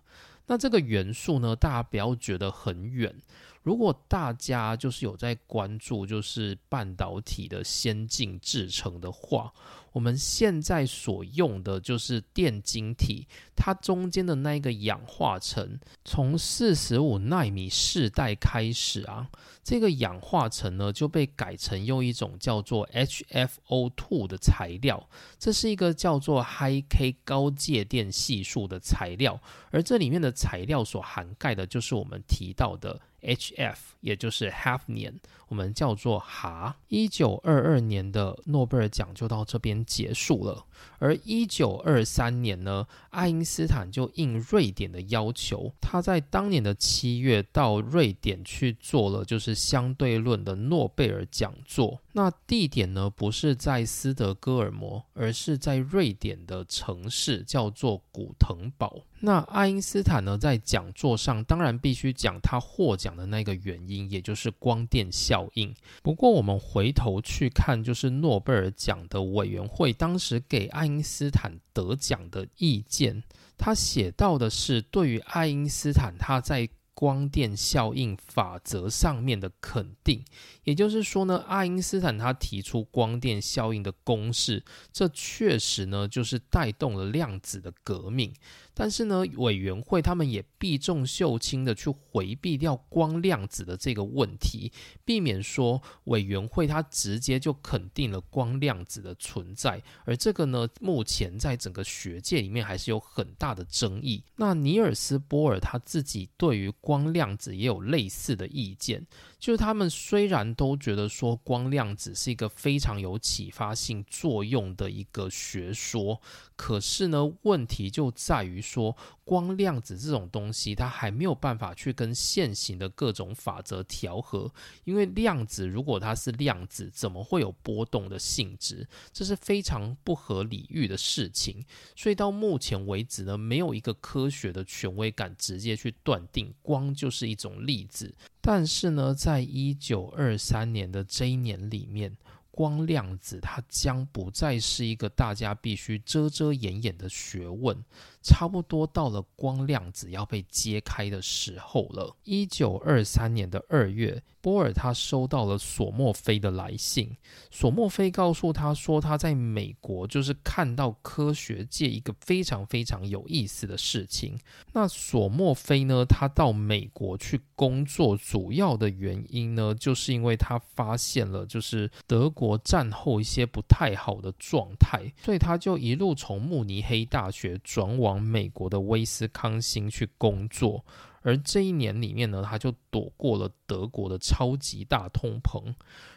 [0.47, 3.15] 那这个元素呢，大家不要觉得很远。
[3.63, 9.53] 如果大家就是有在关注，就是半导体的先进制程的话，
[9.93, 13.25] 我们现在所用的就是电晶体，
[13.55, 19.29] 它中间的那一个氧化层，从四十五纳米世代开始啊，
[19.63, 25.07] 这个氧化层呢就被改成用一种叫做 HFO2 的材料，
[25.39, 32.99] 这是一个叫做 High K 高介电系数的材料，而这里面的材料所涵盖的就是我们提到的。
[33.25, 33.95] H.F.
[34.01, 36.75] 也就是 half 年我们叫做哈。
[36.89, 40.65] 一九二二年的诺贝尔奖就到这边结束了。
[40.99, 52.01] 而一九二三年呢，爱因斯坦就应瑞典的要求，他在当年的七月到瑞典去做了就是相对论的诺贝尔讲座。
[52.15, 59.01] 那地点呢不是在斯德哥尔摩，而是在瑞典的城市叫做古腾堡。
[59.25, 65.73] 那爱因斯坦呢在讲座上当然必须讲他获奖的那个原因，也就是光电效应。
[66.01, 70.72] 不过我们回头去看，就是诺贝尔奖的委员会当时给。
[70.73, 73.23] 爱因斯坦得奖的意见，
[73.57, 80.23] 他写到的是对于爱因斯坦他在光电效应法则上面的肯定。
[80.63, 88.33] 也就是说呢，爱因斯坦他提出光电效应的公式，这确实呢就是带动了量子的革命。
[88.73, 94.71] 但是呢，委员会他们也避重就轻的去回避掉光量子的这个问题，
[95.05, 104.23] 避免说委员会它直接就肯定了光量子的存在，而这个呢，目前在整个学界里面还是有很大的争议。
[104.37, 109.05] 那尼尔斯波尔他自己对于光量子也有类似的意见。
[109.39, 116.21] 就是他们虽然都觉得说光量子是一个非常有启发性作用的一个学说，
[116.55, 124.51] 可是呢，问题就在于说光量子这种东西，它还没有办法去跟现行的各种法则调和。
[124.85, 128.87] 因为量子如果它是量子，怎么会有波动的性质？
[129.11, 131.63] 这是非常不合理喻的事情。
[131.95, 138.15] 所以到目前为止呢，没有一个科学的权威敢直接去断定光就是一种粒子。
[138.41, 142.15] 但是呢，在一九二三年的这一年里面，
[142.51, 147.83] 光量子它将不再是一个大家必须遮遮掩掩的学问。
[148.23, 152.15] 差不多到了光量子要被揭开的时候了。
[152.23, 157.15] 一九二三年的二月，波尔他收到了索莫菲的来信。
[157.51, 164.39] 索莫菲告诉他说，他在美国就是看到科学界一个非常非常有意思的事情。
[164.71, 178.12] 那索莫菲呢，他到美国去工作，主要的原因呢，就是因为他发现了就是德国战后一些不太好的状态，所以他就一路从慕尼黑大学转往。
[178.13, 180.85] 往美国的威斯康星去工作，
[181.23, 185.73] 而这一年里面呢，他就躲过了德国的超级大通膨。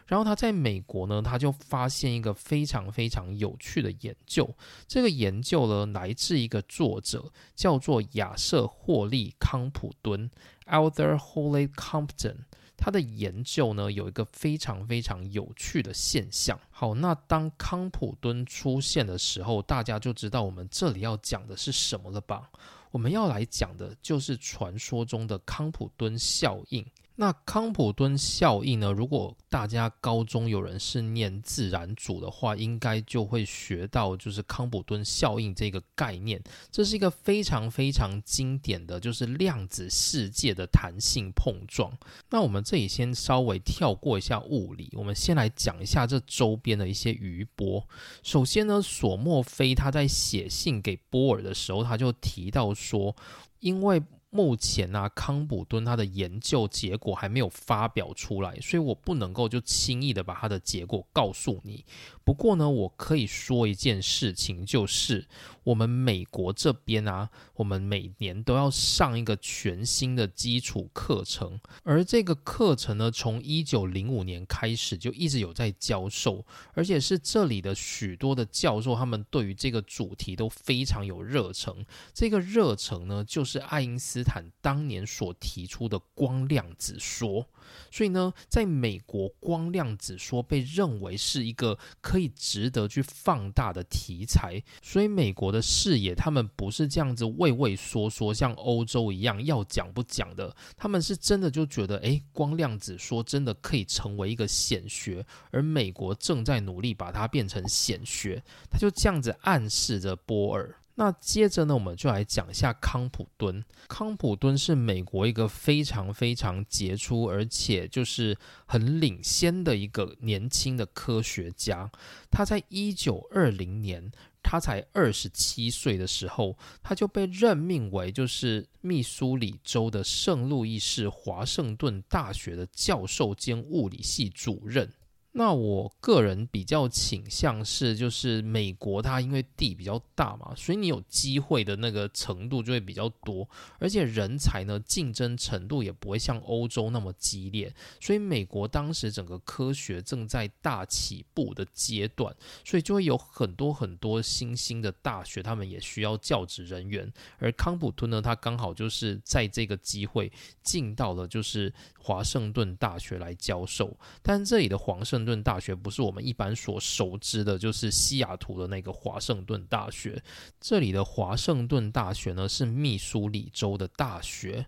[0.07, 4.49] 然后他在美国呢，他就发现一个非常非常有趣的研究。
[4.87, 10.31] 这个研究呢，来自一个作者，叫做亚瑟霍利康普敦
[10.67, 12.37] （Arthur Holly Compton）。
[12.77, 16.59] 他的研究呢，有一个非常非常有趣的现象。
[16.71, 22.51] 好，那当康普敦出现的时候，大家就知道我们这里要讲的是什么了吧？
[22.91, 26.85] 我们要来讲的就是传说中的康普敦效应。
[27.19, 28.93] 那康普敦效应呢？
[28.93, 36.43] 如果大家高中有人是念自然组的话，应该就会学到，就是康普敦效应这个概念。
[36.71, 41.91] 这是一个非常非常经典的就是量子世界的弹性碰撞。
[42.29, 47.83] 那我们这里先稍微跳过一下物理，我们先来讲一下这周边的一些余波。
[48.23, 53.17] 首先呢，索莫菲他在写信给波尔的时候，他就提到说，
[53.61, 54.03] 因为。
[54.37, 61.87] 目前呢，康普敦他的研究结果还没有发表出来，所以我不能够就轻易的把他的结果告诉你。
[62.23, 65.27] 不过呢，我可以说一件事情，就是
[65.65, 81.87] 我们美国这边啊，我们每年都要上一个全新的基础课程，而这个课程呢，从一九零五年开始就一直有在教授，而且是这里的许多的教授，他们对于这个主题都非常有热忱。
[82.13, 87.47] 这个热忱呢，就是爱因斯坦当年所提出的光量子说。
[87.91, 94.63] 所以呢，在美国，光量子说被认为是一个可以值得去放大的题材。
[94.83, 100.55] 所以美国的视野，他们不是这样子畏畏缩缩，像欧洲一样要讲不讲的。
[100.77, 108.43] 他们是真的就觉得，诶，光量子说真的可以成为一个显学，而美国正在努力把它变成显学。
[108.71, 110.75] 他就这样子暗示着波尔。
[110.99, 113.63] 那接着呢，我们就来讲一下康普敦。
[113.87, 118.37] 康普敦是美国一个非常非常杰出，而且就是
[118.67, 121.91] 很领先的一个年轻的科学家。
[122.31, 124.11] 他在一九二零年，
[124.43, 134.91] 他才二十七岁的时候，他就被任命为就是密苏里州的圣路易士华盛顿大学的教授兼物理系主任。
[135.39, 143.47] 那我个人比较倾向是，就是美国它因为地比较大嘛，所以你有机会的那个程度就会比较多，
[143.79, 147.71] 而且人才呢竞争程度也不会像欧洲那么激烈，
[148.01, 152.35] 所以美国当时整个科学正在大起步的阶段，
[152.65, 160.33] 所以就会有很多很多新兴的大学，他们也需要教职人员，而康普敦呢，他刚好就是在这个机会
[160.63, 170.23] 进到了就是华盛顿大学来教授，但这里的华盛顿大学不是我们一般所熟知的，就是西雅图的那个华盛顿大学。
[170.59, 174.65] 这里的华盛顿大学呢，是密苏里州的大学。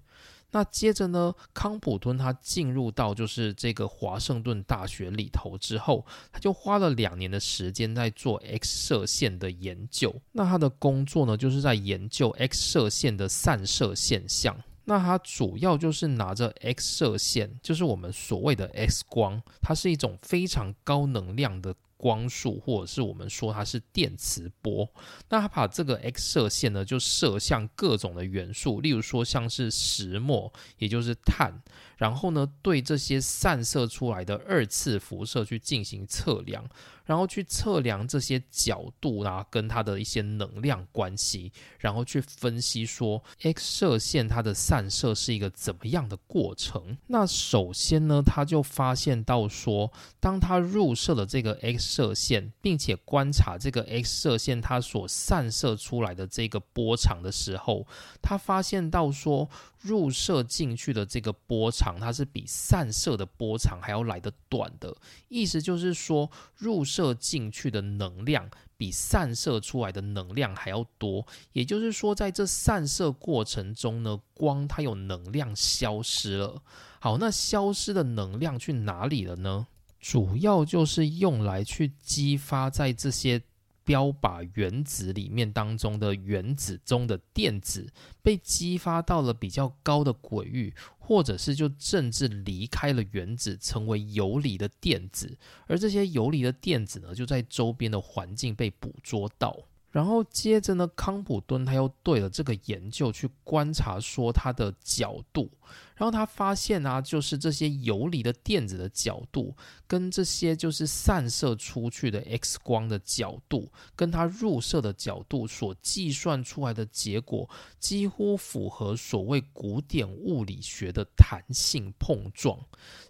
[0.50, 10.14] 那接着呢，康普敦他进入到就是这个华盛顿大学里头之后，他就花了两年的时间在做 X 射线的研究。
[10.32, 14.58] 那他的工作呢，就是在研究 X 射线的散射现象。
[14.88, 24.90] 那它主要就是拿着 X 射线，就是我们所谓的 X 光，它是一种非常高能量的光束，或者是我们说它是电磁波。
[25.28, 31.52] 那它把这个 X 射线呢，就射向各种的元素，例如说像是石墨，也就是碳，
[31.98, 36.64] 然后呢，对这些散射出来的二次辐射去进行测量。
[37.08, 46.98] 然后去测量这些角度啊，跟它的一些能量关系，然后去分析说 X 射线它的散射是一个怎么样的过程。
[47.06, 49.90] 那首先呢，他就发现到说，
[50.20, 57.86] 当他入射了这个 X 射线，并且观察这个 X 射线它所散射出来的这个波长的时候，
[58.20, 59.48] 他发现到说。
[59.80, 64.96] 入射进去的这个波长，它是比散射的波长还要来得短的。
[65.28, 71.26] 意思就是说，入射进去的能量比散射出来的能量还要多。
[71.52, 76.62] 也就是说，在这散射过程中呢，光它有能量消失了。
[77.00, 79.66] 好，那消失的能量去哪里了呢？
[80.00, 83.42] 主要就是用来去激发在这些。
[83.88, 99.56] 标靶原子里面当中的原子中的电子被激发到了比较高的轨域，或者是就甚至离开了原子，成为游离的电子，而这些游离的电子呢，就在周边的环境被捕捉到。
[99.90, 105.50] 然后接着呢，康普敦他又对了这个研究去观察，说它的角度，
[105.96, 117.48] 然后他发现啊，就是这些游离的电子的角度，跟这些就是散射出去的 X 光的角度，跟它入射的角度所计算出来的结果，
[117.80, 122.58] 几乎符合所谓古典物理学的弹性碰撞。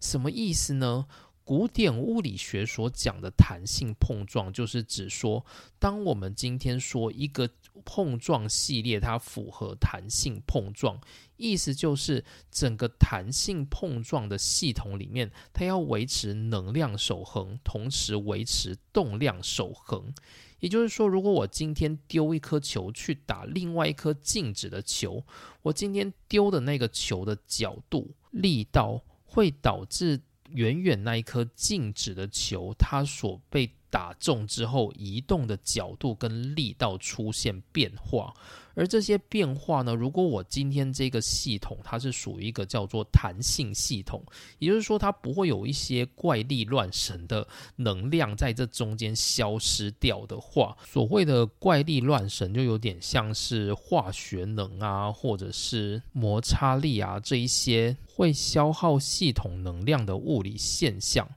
[0.00, 1.06] 什么意思呢？
[1.48, 5.42] 古典物理学所讲的弹性碰撞，就是指说，
[5.78, 7.48] 当我们今天说一个
[7.86, 11.00] 碰撞系列它符合弹性碰撞，
[11.38, 20.12] 意思就是整个弹性碰撞的系统里面，它要维持能量守恒，同时维持动量守恒。
[20.60, 25.24] 也就是说，如果我今天丢一颗球去打另外一颗静止的球，
[25.62, 30.20] 我今天丢的那个球的角度、力道会导致。
[30.52, 38.34] 远远那一颗静止的球，它所被打中之后，移动的角度跟力道出现变化。
[38.74, 39.92] 而这些变化呢？
[39.92, 44.22] 如果我今天这个系统它是属于一个叫做弹性系统，
[44.60, 61.28] 也就是说它不会有一些怪力乱神的能量在这中间消失掉的话，所谓的怪力乱神就有点像是化学能啊，或者是摩擦力啊这一些会消耗系统能量的物理现象。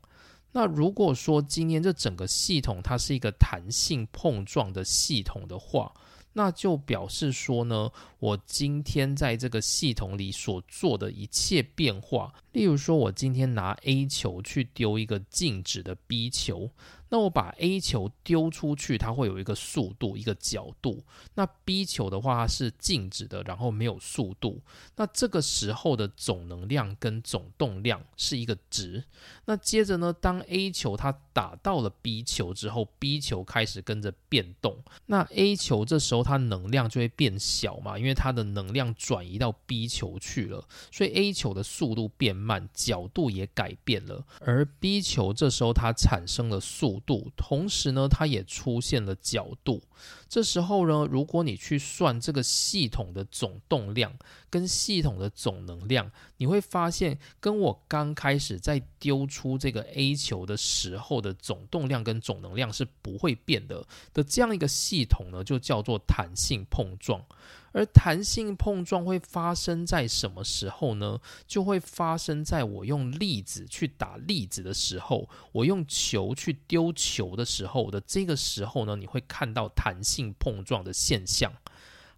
[0.52, 5.94] 那如果说今天这整个系统它是一个弹性碰撞的系统的话，
[6.34, 7.90] 那就表示说呢，
[8.20, 16.72] 我今天在这个系统里所做的一切变化，例如说，我今天拿 A 球去丢一个静止的 B 球。
[17.12, 21.04] 那我把 A 球丢出去，它会有一个速度，一个角度。
[21.36, 24.62] 那 B 球的话，是静止的，然后没有速度。
[24.96, 29.04] 那这个时候的总能量跟总动量是一个值。
[29.44, 34.78] 那接着呢，当 A 球它打到了 B 球之后，B 球开始跟着变动。
[35.08, 44.24] 那 A 球这时候它能量就会变小嘛，因为它的能量转移到 B 球去了，所以 A 球的速度变慢，角度也改变了。
[44.40, 47.02] 而 B 球这时候它产生了速。
[47.06, 49.82] 度，同时呢，它也出现了角度。
[50.28, 54.14] 这时候呢，如果你去算这个系统的总动量
[54.52, 63.84] 跟系统的总能量，你会发现跟我刚开始在丢出这个 A 球的时候的总动量跟总能量是不会变的
[64.14, 67.26] 的这样一个系统呢，就叫做弹性碰撞。
[67.74, 71.18] 而弹性碰撞会发生在什么时候呢？
[71.48, 81.50] 就会发生在我用粒子去打粒子的时候，我用球去丢球的时候的这个时候呢，你会看到弹性碰撞的现象。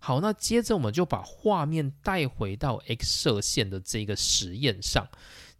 [0.05, 5.07] 好，那接着我们就把画面带回到 X 射线的这个实验上。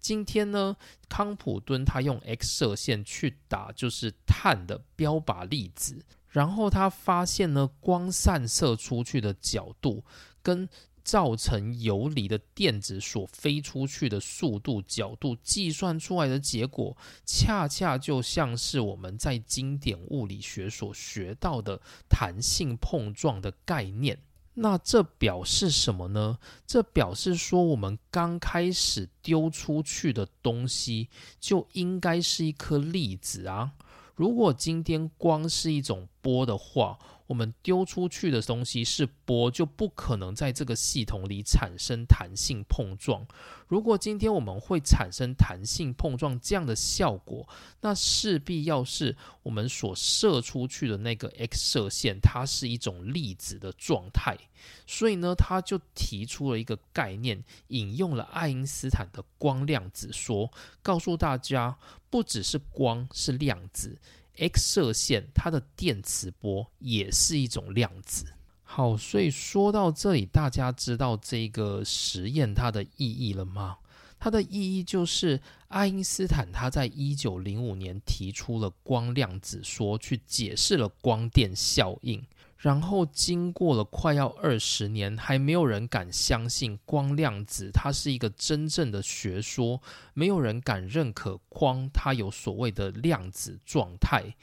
[0.02, 0.76] 今天呢，
[1.08, 6.04] 康普敦他用 X 射线去打就是碳的标靶粒子。
[6.28, 10.04] 然后他发现呢，光散射出去的角度
[10.42, 10.68] 跟
[11.06, 21.80] 造成游离的电子所飞出去的速度角度计算出来的结果，恰恰就像是我们在经典物理学所学到的
[22.10, 24.20] 弹性碰撞的概念。
[24.56, 26.38] 那这表示什么呢？
[26.68, 33.72] 这表示说，我们刚开始丢出去的东西就应该是一颗粒子啊。
[34.16, 43.26] 如果今天光是一种波的话，我们丢出去的东西是波，就不可能在这个系统里产生弹性碰撞。
[43.68, 47.48] 如果今天我们会产生弹性碰撞这样的效果，
[47.82, 54.38] 那势必要是我们所射出去的那个 X 射线，它是一种粒子的状态。
[54.86, 60.52] 所以呢，他就提出了一个概念，引用了爱因斯坦的光量子说，
[60.82, 61.78] 告诉大家，
[62.10, 63.98] 不只是光是量子
[64.38, 68.26] ，X 射线它的电磁波也是一种量子。
[68.64, 73.78] 好，所以说到这里，大家知道这个实验它的意义了吗？
[74.20, 82.26] 它的意义就是，爱因斯坦他在一九零五年提出了光量子说，去解释了光电效应。
[82.64, 89.82] 然后经过了快要二十年，还没有人敢相信光量子它是一个真正的学说，
[90.14, 94.34] 没有人敢认可光它有所谓的量子状态。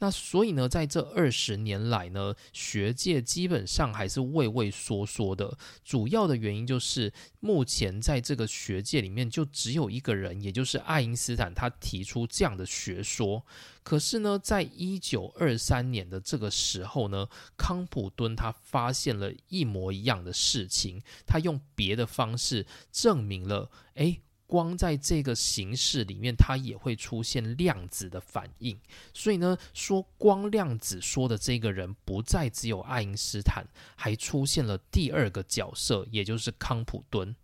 [0.00, 5.56] 那所以呢，在这二十年来呢，学界基本上还是畏畏缩缩的。
[5.84, 13.44] 主要的原因就是，目前在这个学界里面，就只有一个人，也就是爱因斯坦，他提出这样的学说。
[13.82, 24.20] 可是呢，在一九二三年的这个时候呢，康普敦他发现了一模一样的事情，他用别的方式证明了，哎。
[24.50, 28.76] 光在这个形式里面，它也会出现量子的反应。
[29.14, 37.36] 所以呢，说光量子说的这个人不再只有爱因斯坦，还出现了第二个角色，也就是康普敦。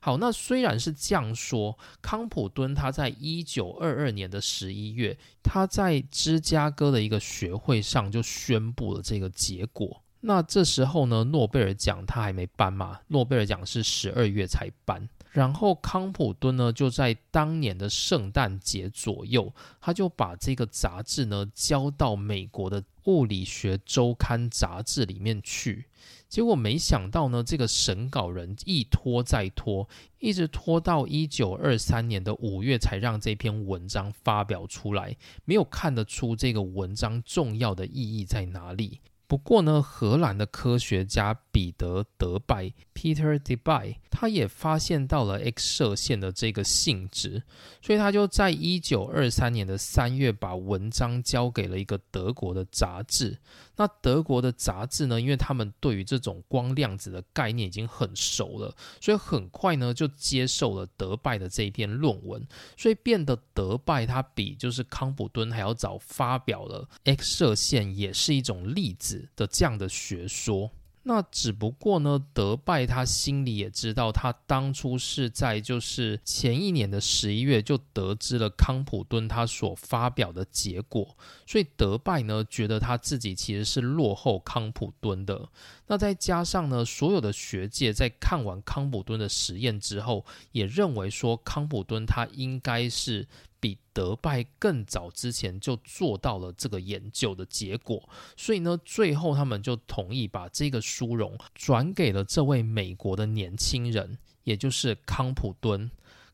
[0.00, 10.02] 好，那虽然是这样说，康普敦他在一九二二年的十一月，他在芝加哥的一个学会上就宣布了这个结果。
[10.20, 13.00] 那这时候呢，诺贝尔奖他还没颁嘛？
[13.08, 15.08] 诺贝尔奖是十二月才颁。
[15.30, 25.84] 然后康普敦呢，就在当年的圣诞节左右，他就把这个杂志呢交到美国的物理学周刊杂志里面去。
[26.28, 39.00] 结果没想到呢，这个审稿人一拖再拖，一直拖到一九二三年的五月才让这篇文章发表出来，没有看得出这个文章重要的意义在哪里。
[39.28, 47.42] 不过呢，荷兰的科学家彼得·德拜 （Peter d e b y 他也发现到了 X 射线的这个性质，
[47.82, 53.38] 所以他就在一九二三年的三月把文章交给了一个德国的杂志。
[53.78, 69.26] 那德国的杂志呢，因为他们对于这种光量子的概念已经很熟了，所以很快呢就接受了德拜的这一篇论文，所以变得德拜他比就是康普敦还要早发表了 X 射线也是一种粒子。
[69.36, 70.72] 的这样的学说，
[71.08, 85.48] 那只不过呢，德拜他心里也知道，他当初是在就是前一年的十一月就得知了康普敦他所发表的结果，所以德拜呢觉得他自己其实是落后康普敦的。
[85.88, 93.26] 那再加上呢，所有的学界在看完康普敦的实验之后，也认为说康普敦他应该是。
[93.60, 105.90] 比德拜更早之前就做到了这个研究的结果，所以呢，最后他们就同意把这个殊荣转给了这位美国的年轻人，也就是康普敦。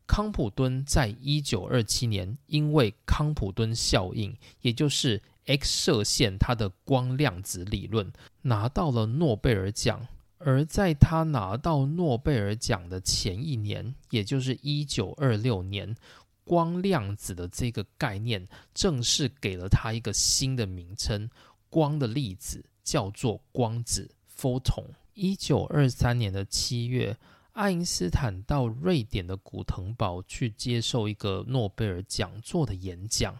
[0.07, 10.07] 康普敦在一九二七年，因为康普敦效应，也就是 X 射线它的光量子理论，拿到了诺贝尔奖。
[10.39, 15.97] 而在他拿到诺贝尔奖的前一年，也就是一九二六年。
[16.45, 21.31] 光量子的这个概念，正式给了它一个新的名称，
[21.71, 24.85] 光的粒子叫做光子 （photon）。
[25.15, 27.17] 一九二三年的七月，
[27.53, 33.35] 爱因斯坦到瑞典的古腾堡去接受一个诺贝尔讲座的演讲。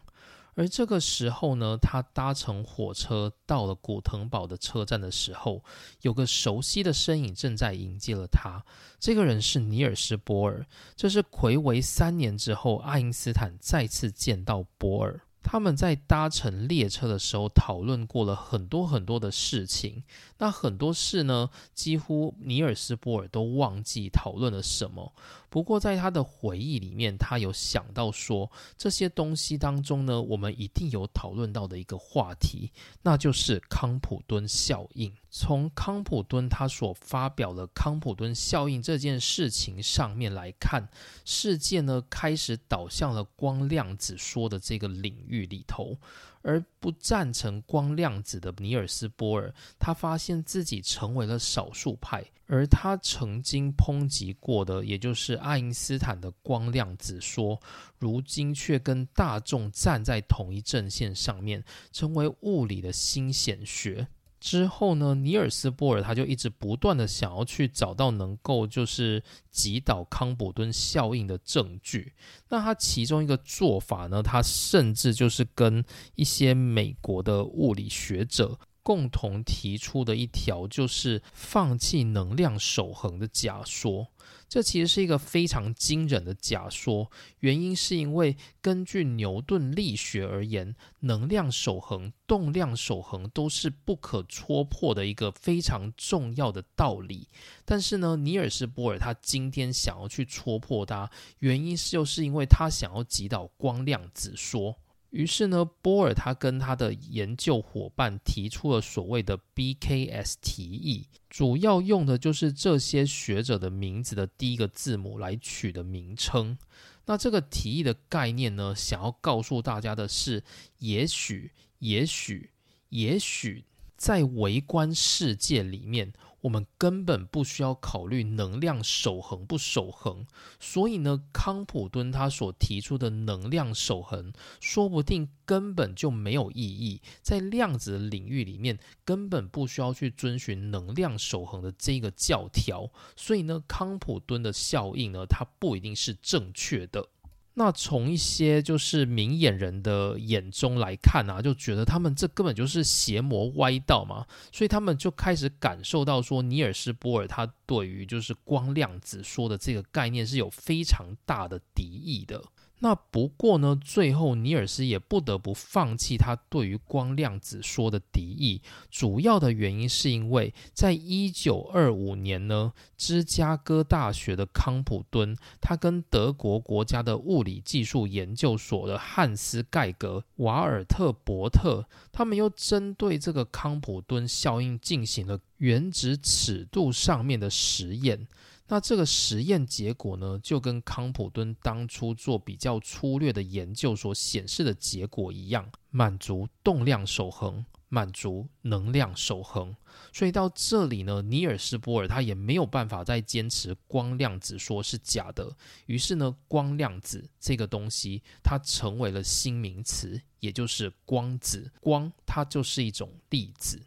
[0.55, 5.63] 而这个时候呢，他搭乘火车到了古腾堡的车站的时候，
[6.03, 8.65] 有个熟悉的身影正在迎接了他。
[8.99, 10.67] 这个人是尼尔斯·波尔。
[10.95, 15.21] 这是魁维三年之后，爱因斯坦再次见到波尔。
[15.47, 20.03] 他们在搭乘列车的时候讨论过了很多很多的事情。
[20.39, 25.13] 那很多事呢，几乎尼尔斯·波尔都忘记讨论了什么。
[25.55, 35.15] 不过，在他的回忆里面，他有想到说，这些东西当中呢，我们一定有讨论到的一个话题，那就是康普敦效应。
[35.31, 40.89] 从康普敦他所发表的康普敦效应这件事情上面来看，
[41.25, 45.97] 世界呢开始导向了光量子说的这个领域里头。
[46.45, 57.59] 而不赞成光量子的尼尔斯·波尔，他发现自己成为了少数派，而他曾经抨击过的，也就是爱因斯坦的光量子说，
[57.99, 64.07] 如今却跟大众站在同一阵线上面，成为物理的新显学。
[64.45, 72.13] 之后呢，尼尔斯·波尔他就一直不断的想要去找到能够就是击倒康普顿效应的证据。
[72.51, 75.83] 那他其中一个做法呢，他甚至就是跟
[76.15, 84.09] 一些美国的物理学者共同提出的一条，就是放弃能量守恒的假说。
[84.49, 87.11] 这其实是一个非常惊人的假说，
[87.41, 97.29] 原因是因为根据牛顿力学而言，能量守恒、动量守恒都是不可戳破的一个非常重要的道理。
[97.65, 101.11] 但是呢，尼尔斯·波尔他今天想要去戳破它，
[101.41, 104.79] 原因是就是因为他想要击倒光量子说。
[105.15, 116.59] 于是呢，波尔他跟他的研究伙伴提出了所谓的 BKS 提议，主要用的就是这些学者的名字的第一个字母来取的名称。
[117.07, 120.43] 那这个提议的概念呢，想要告诉大家的是，
[120.79, 122.51] 也许，也许，
[122.89, 123.65] 也许
[123.97, 126.13] 在微观世界里面。
[126.45, 130.27] 我们根本不需要考虑能量守恒不守恒，
[130.61, 134.31] 所以呢，康普敦他所提出的能量守恒，
[134.61, 137.01] 说不定根本就没有意义。
[137.23, 147.09] 在量子领域里面，根本不需要去遵循能量守恒的这个教条，所以呢，康普敦的效应呢，它不一定是正确的。
[147.57, 162.43] 那从一些就是明眼人的眼中来看啊，就觉得他们这根本就是邪魔歪道嘛，所以他们就开始感受到说，尼尔斯·波尔他对于就是光量子说的这个概念是有非常大的敌意的。
[162.81, 168.61] 那不过呢，最后尼尔斯也不得不放弃他对于光量子说的敌意，
[168.91, 188.27] 主要的原因是因为在一九二五年呢，芝加哥大学的康普敦，他跟德国国家的物理技术研究所的汉斯盖格、瓦尔特伯特，他们又针对这个康普敦效应进行了原子尺度上面的实验。
[188.67, 199.77] 那这个实验结果呢，就跟康普敦当初做比较粗略的研究所显示的结果一样，满足动量守恒，满足能量守恒。
[200.15, 205.55] 所以到这里呢，尼尔斯波尔他也没有办法再坚持光量子说是假的。
[205.85, 211.71] 于是呢，光量子这个东西它成为了新名词，也就是光子。
[211.81, 213.81] 光它就是一种粒子。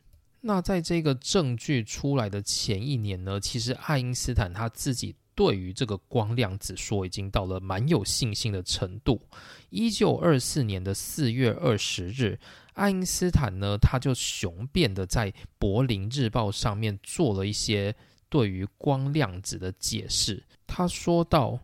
[0.47, 9.21] 那在这个证据出来的前一年呢，其实爱因斯坦他自己对于这个光量子说已经到了蛮有信心的程度。
[9.69, 12.39] 一九二四年的四月二十日，
[12.75, 15.29] 爱因斯坦呢他就雄辩的在
[15.59, 17.93] 《柏林日报》上面做了一些
[18.29, 20.41] 对于光量子的解释。
[20.65, 21.59] 他说到，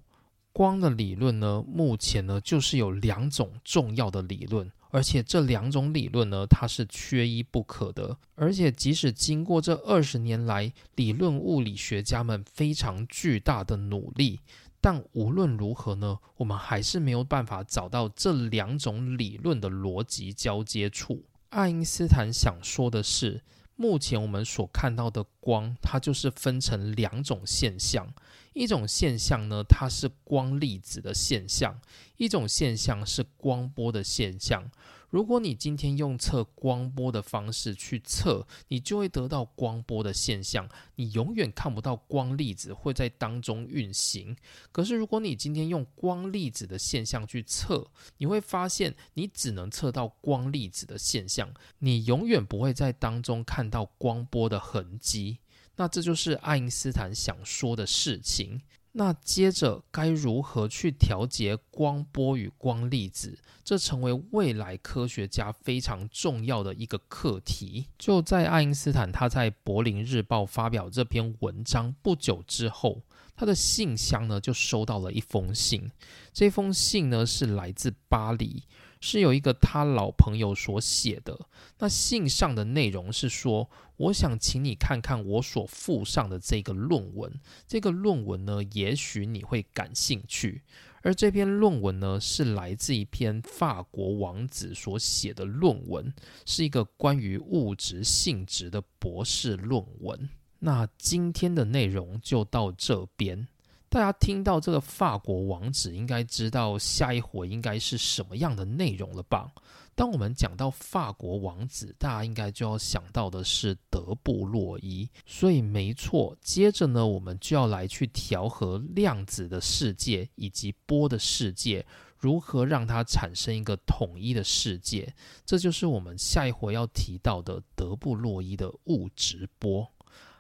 [0.52, 4.70] 光的理论呢，目前呢就是有两种重要的理论。
[4.94, 8.16] 而且这两种理论呢，它是缺一不可的。
[8.36, 14.40] 而且即使经过这二十年来理论物理学家们非常巨大的努力，
[14.80, 21.24] 但无论如何呢，我们还是没有办法找到这两种理论的逻辑交接处。
[21.50, 23.42] 爱因斯坦想说的是，
[23.76, 28.14] 目前我们所看到的光，它就是分成两种现象。
[28.54, 31.74] 一种现象呢，它是光粒子的现象；
[32.18, 34.70] 一种现象是光波的现象。
[35.10, 44.36] 如果你今天用测光波的方式去测，你就会得到光波的现象，你永远看不到光粒子会在当中运行。
[44.72, 55.38] 可是如果你今天用光粒子的现象去测，你会发现你只能测到光粒子的现象，你永远不会在当中看到光波的痕迹。
[55.76, 58.62] 那这就是爱因斯坦想说的事情。
[58.96, 63.36] 那接着该如何去调节光波与光粒子？
[63.64, 67.88] 这成为未来科学家非常重要的一个课题。
[67.98, 73.02] 就在爱因斯坦他在《柏林日报》发表这篇文章不久之后，
[73.36, 75.90] 他的信箱呢就收到了一封信。
[76.32, 78.62] 这封信呢是来自巴黎。
[79.06, 81.38] 是有一个他老朋友所写的。
[81.80, 87.38] 那信上的内容是说：“我想请你看看我所附上的这个论文。
[87.68, 90.62] 这个论文呢，也许你会感兴趣。
[91.02, 96.14] 而这篇论文呢，是来自一篇法国王子所写的论文，
[96.46, 100.30] 是一个关于物质性质的博士论文。
[100.60, 103.50] 那今天的内容就到这边。”
[103.94, 109.54] 大家听到这个法国王子，应该知道下一回应该是什么样的内容了吧？
[109.94, 115.08] 当我们讲到法国王子，大家应该就要想到的是德布洛伊。
[115.28, 121.86] 所以没错，接着呢，我们就要来去调和量子的世界以及波的世界，
[122.18, 125.14] 如何让它产生一个统一的世界。
[125.46, 129.88] 这就是我们下一回要提到的德布洛伊的物质波。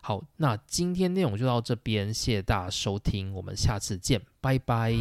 [0.05, 4.93] 好，那今天内容就到这边，谢谢大家收听，我们下次见，拜拜。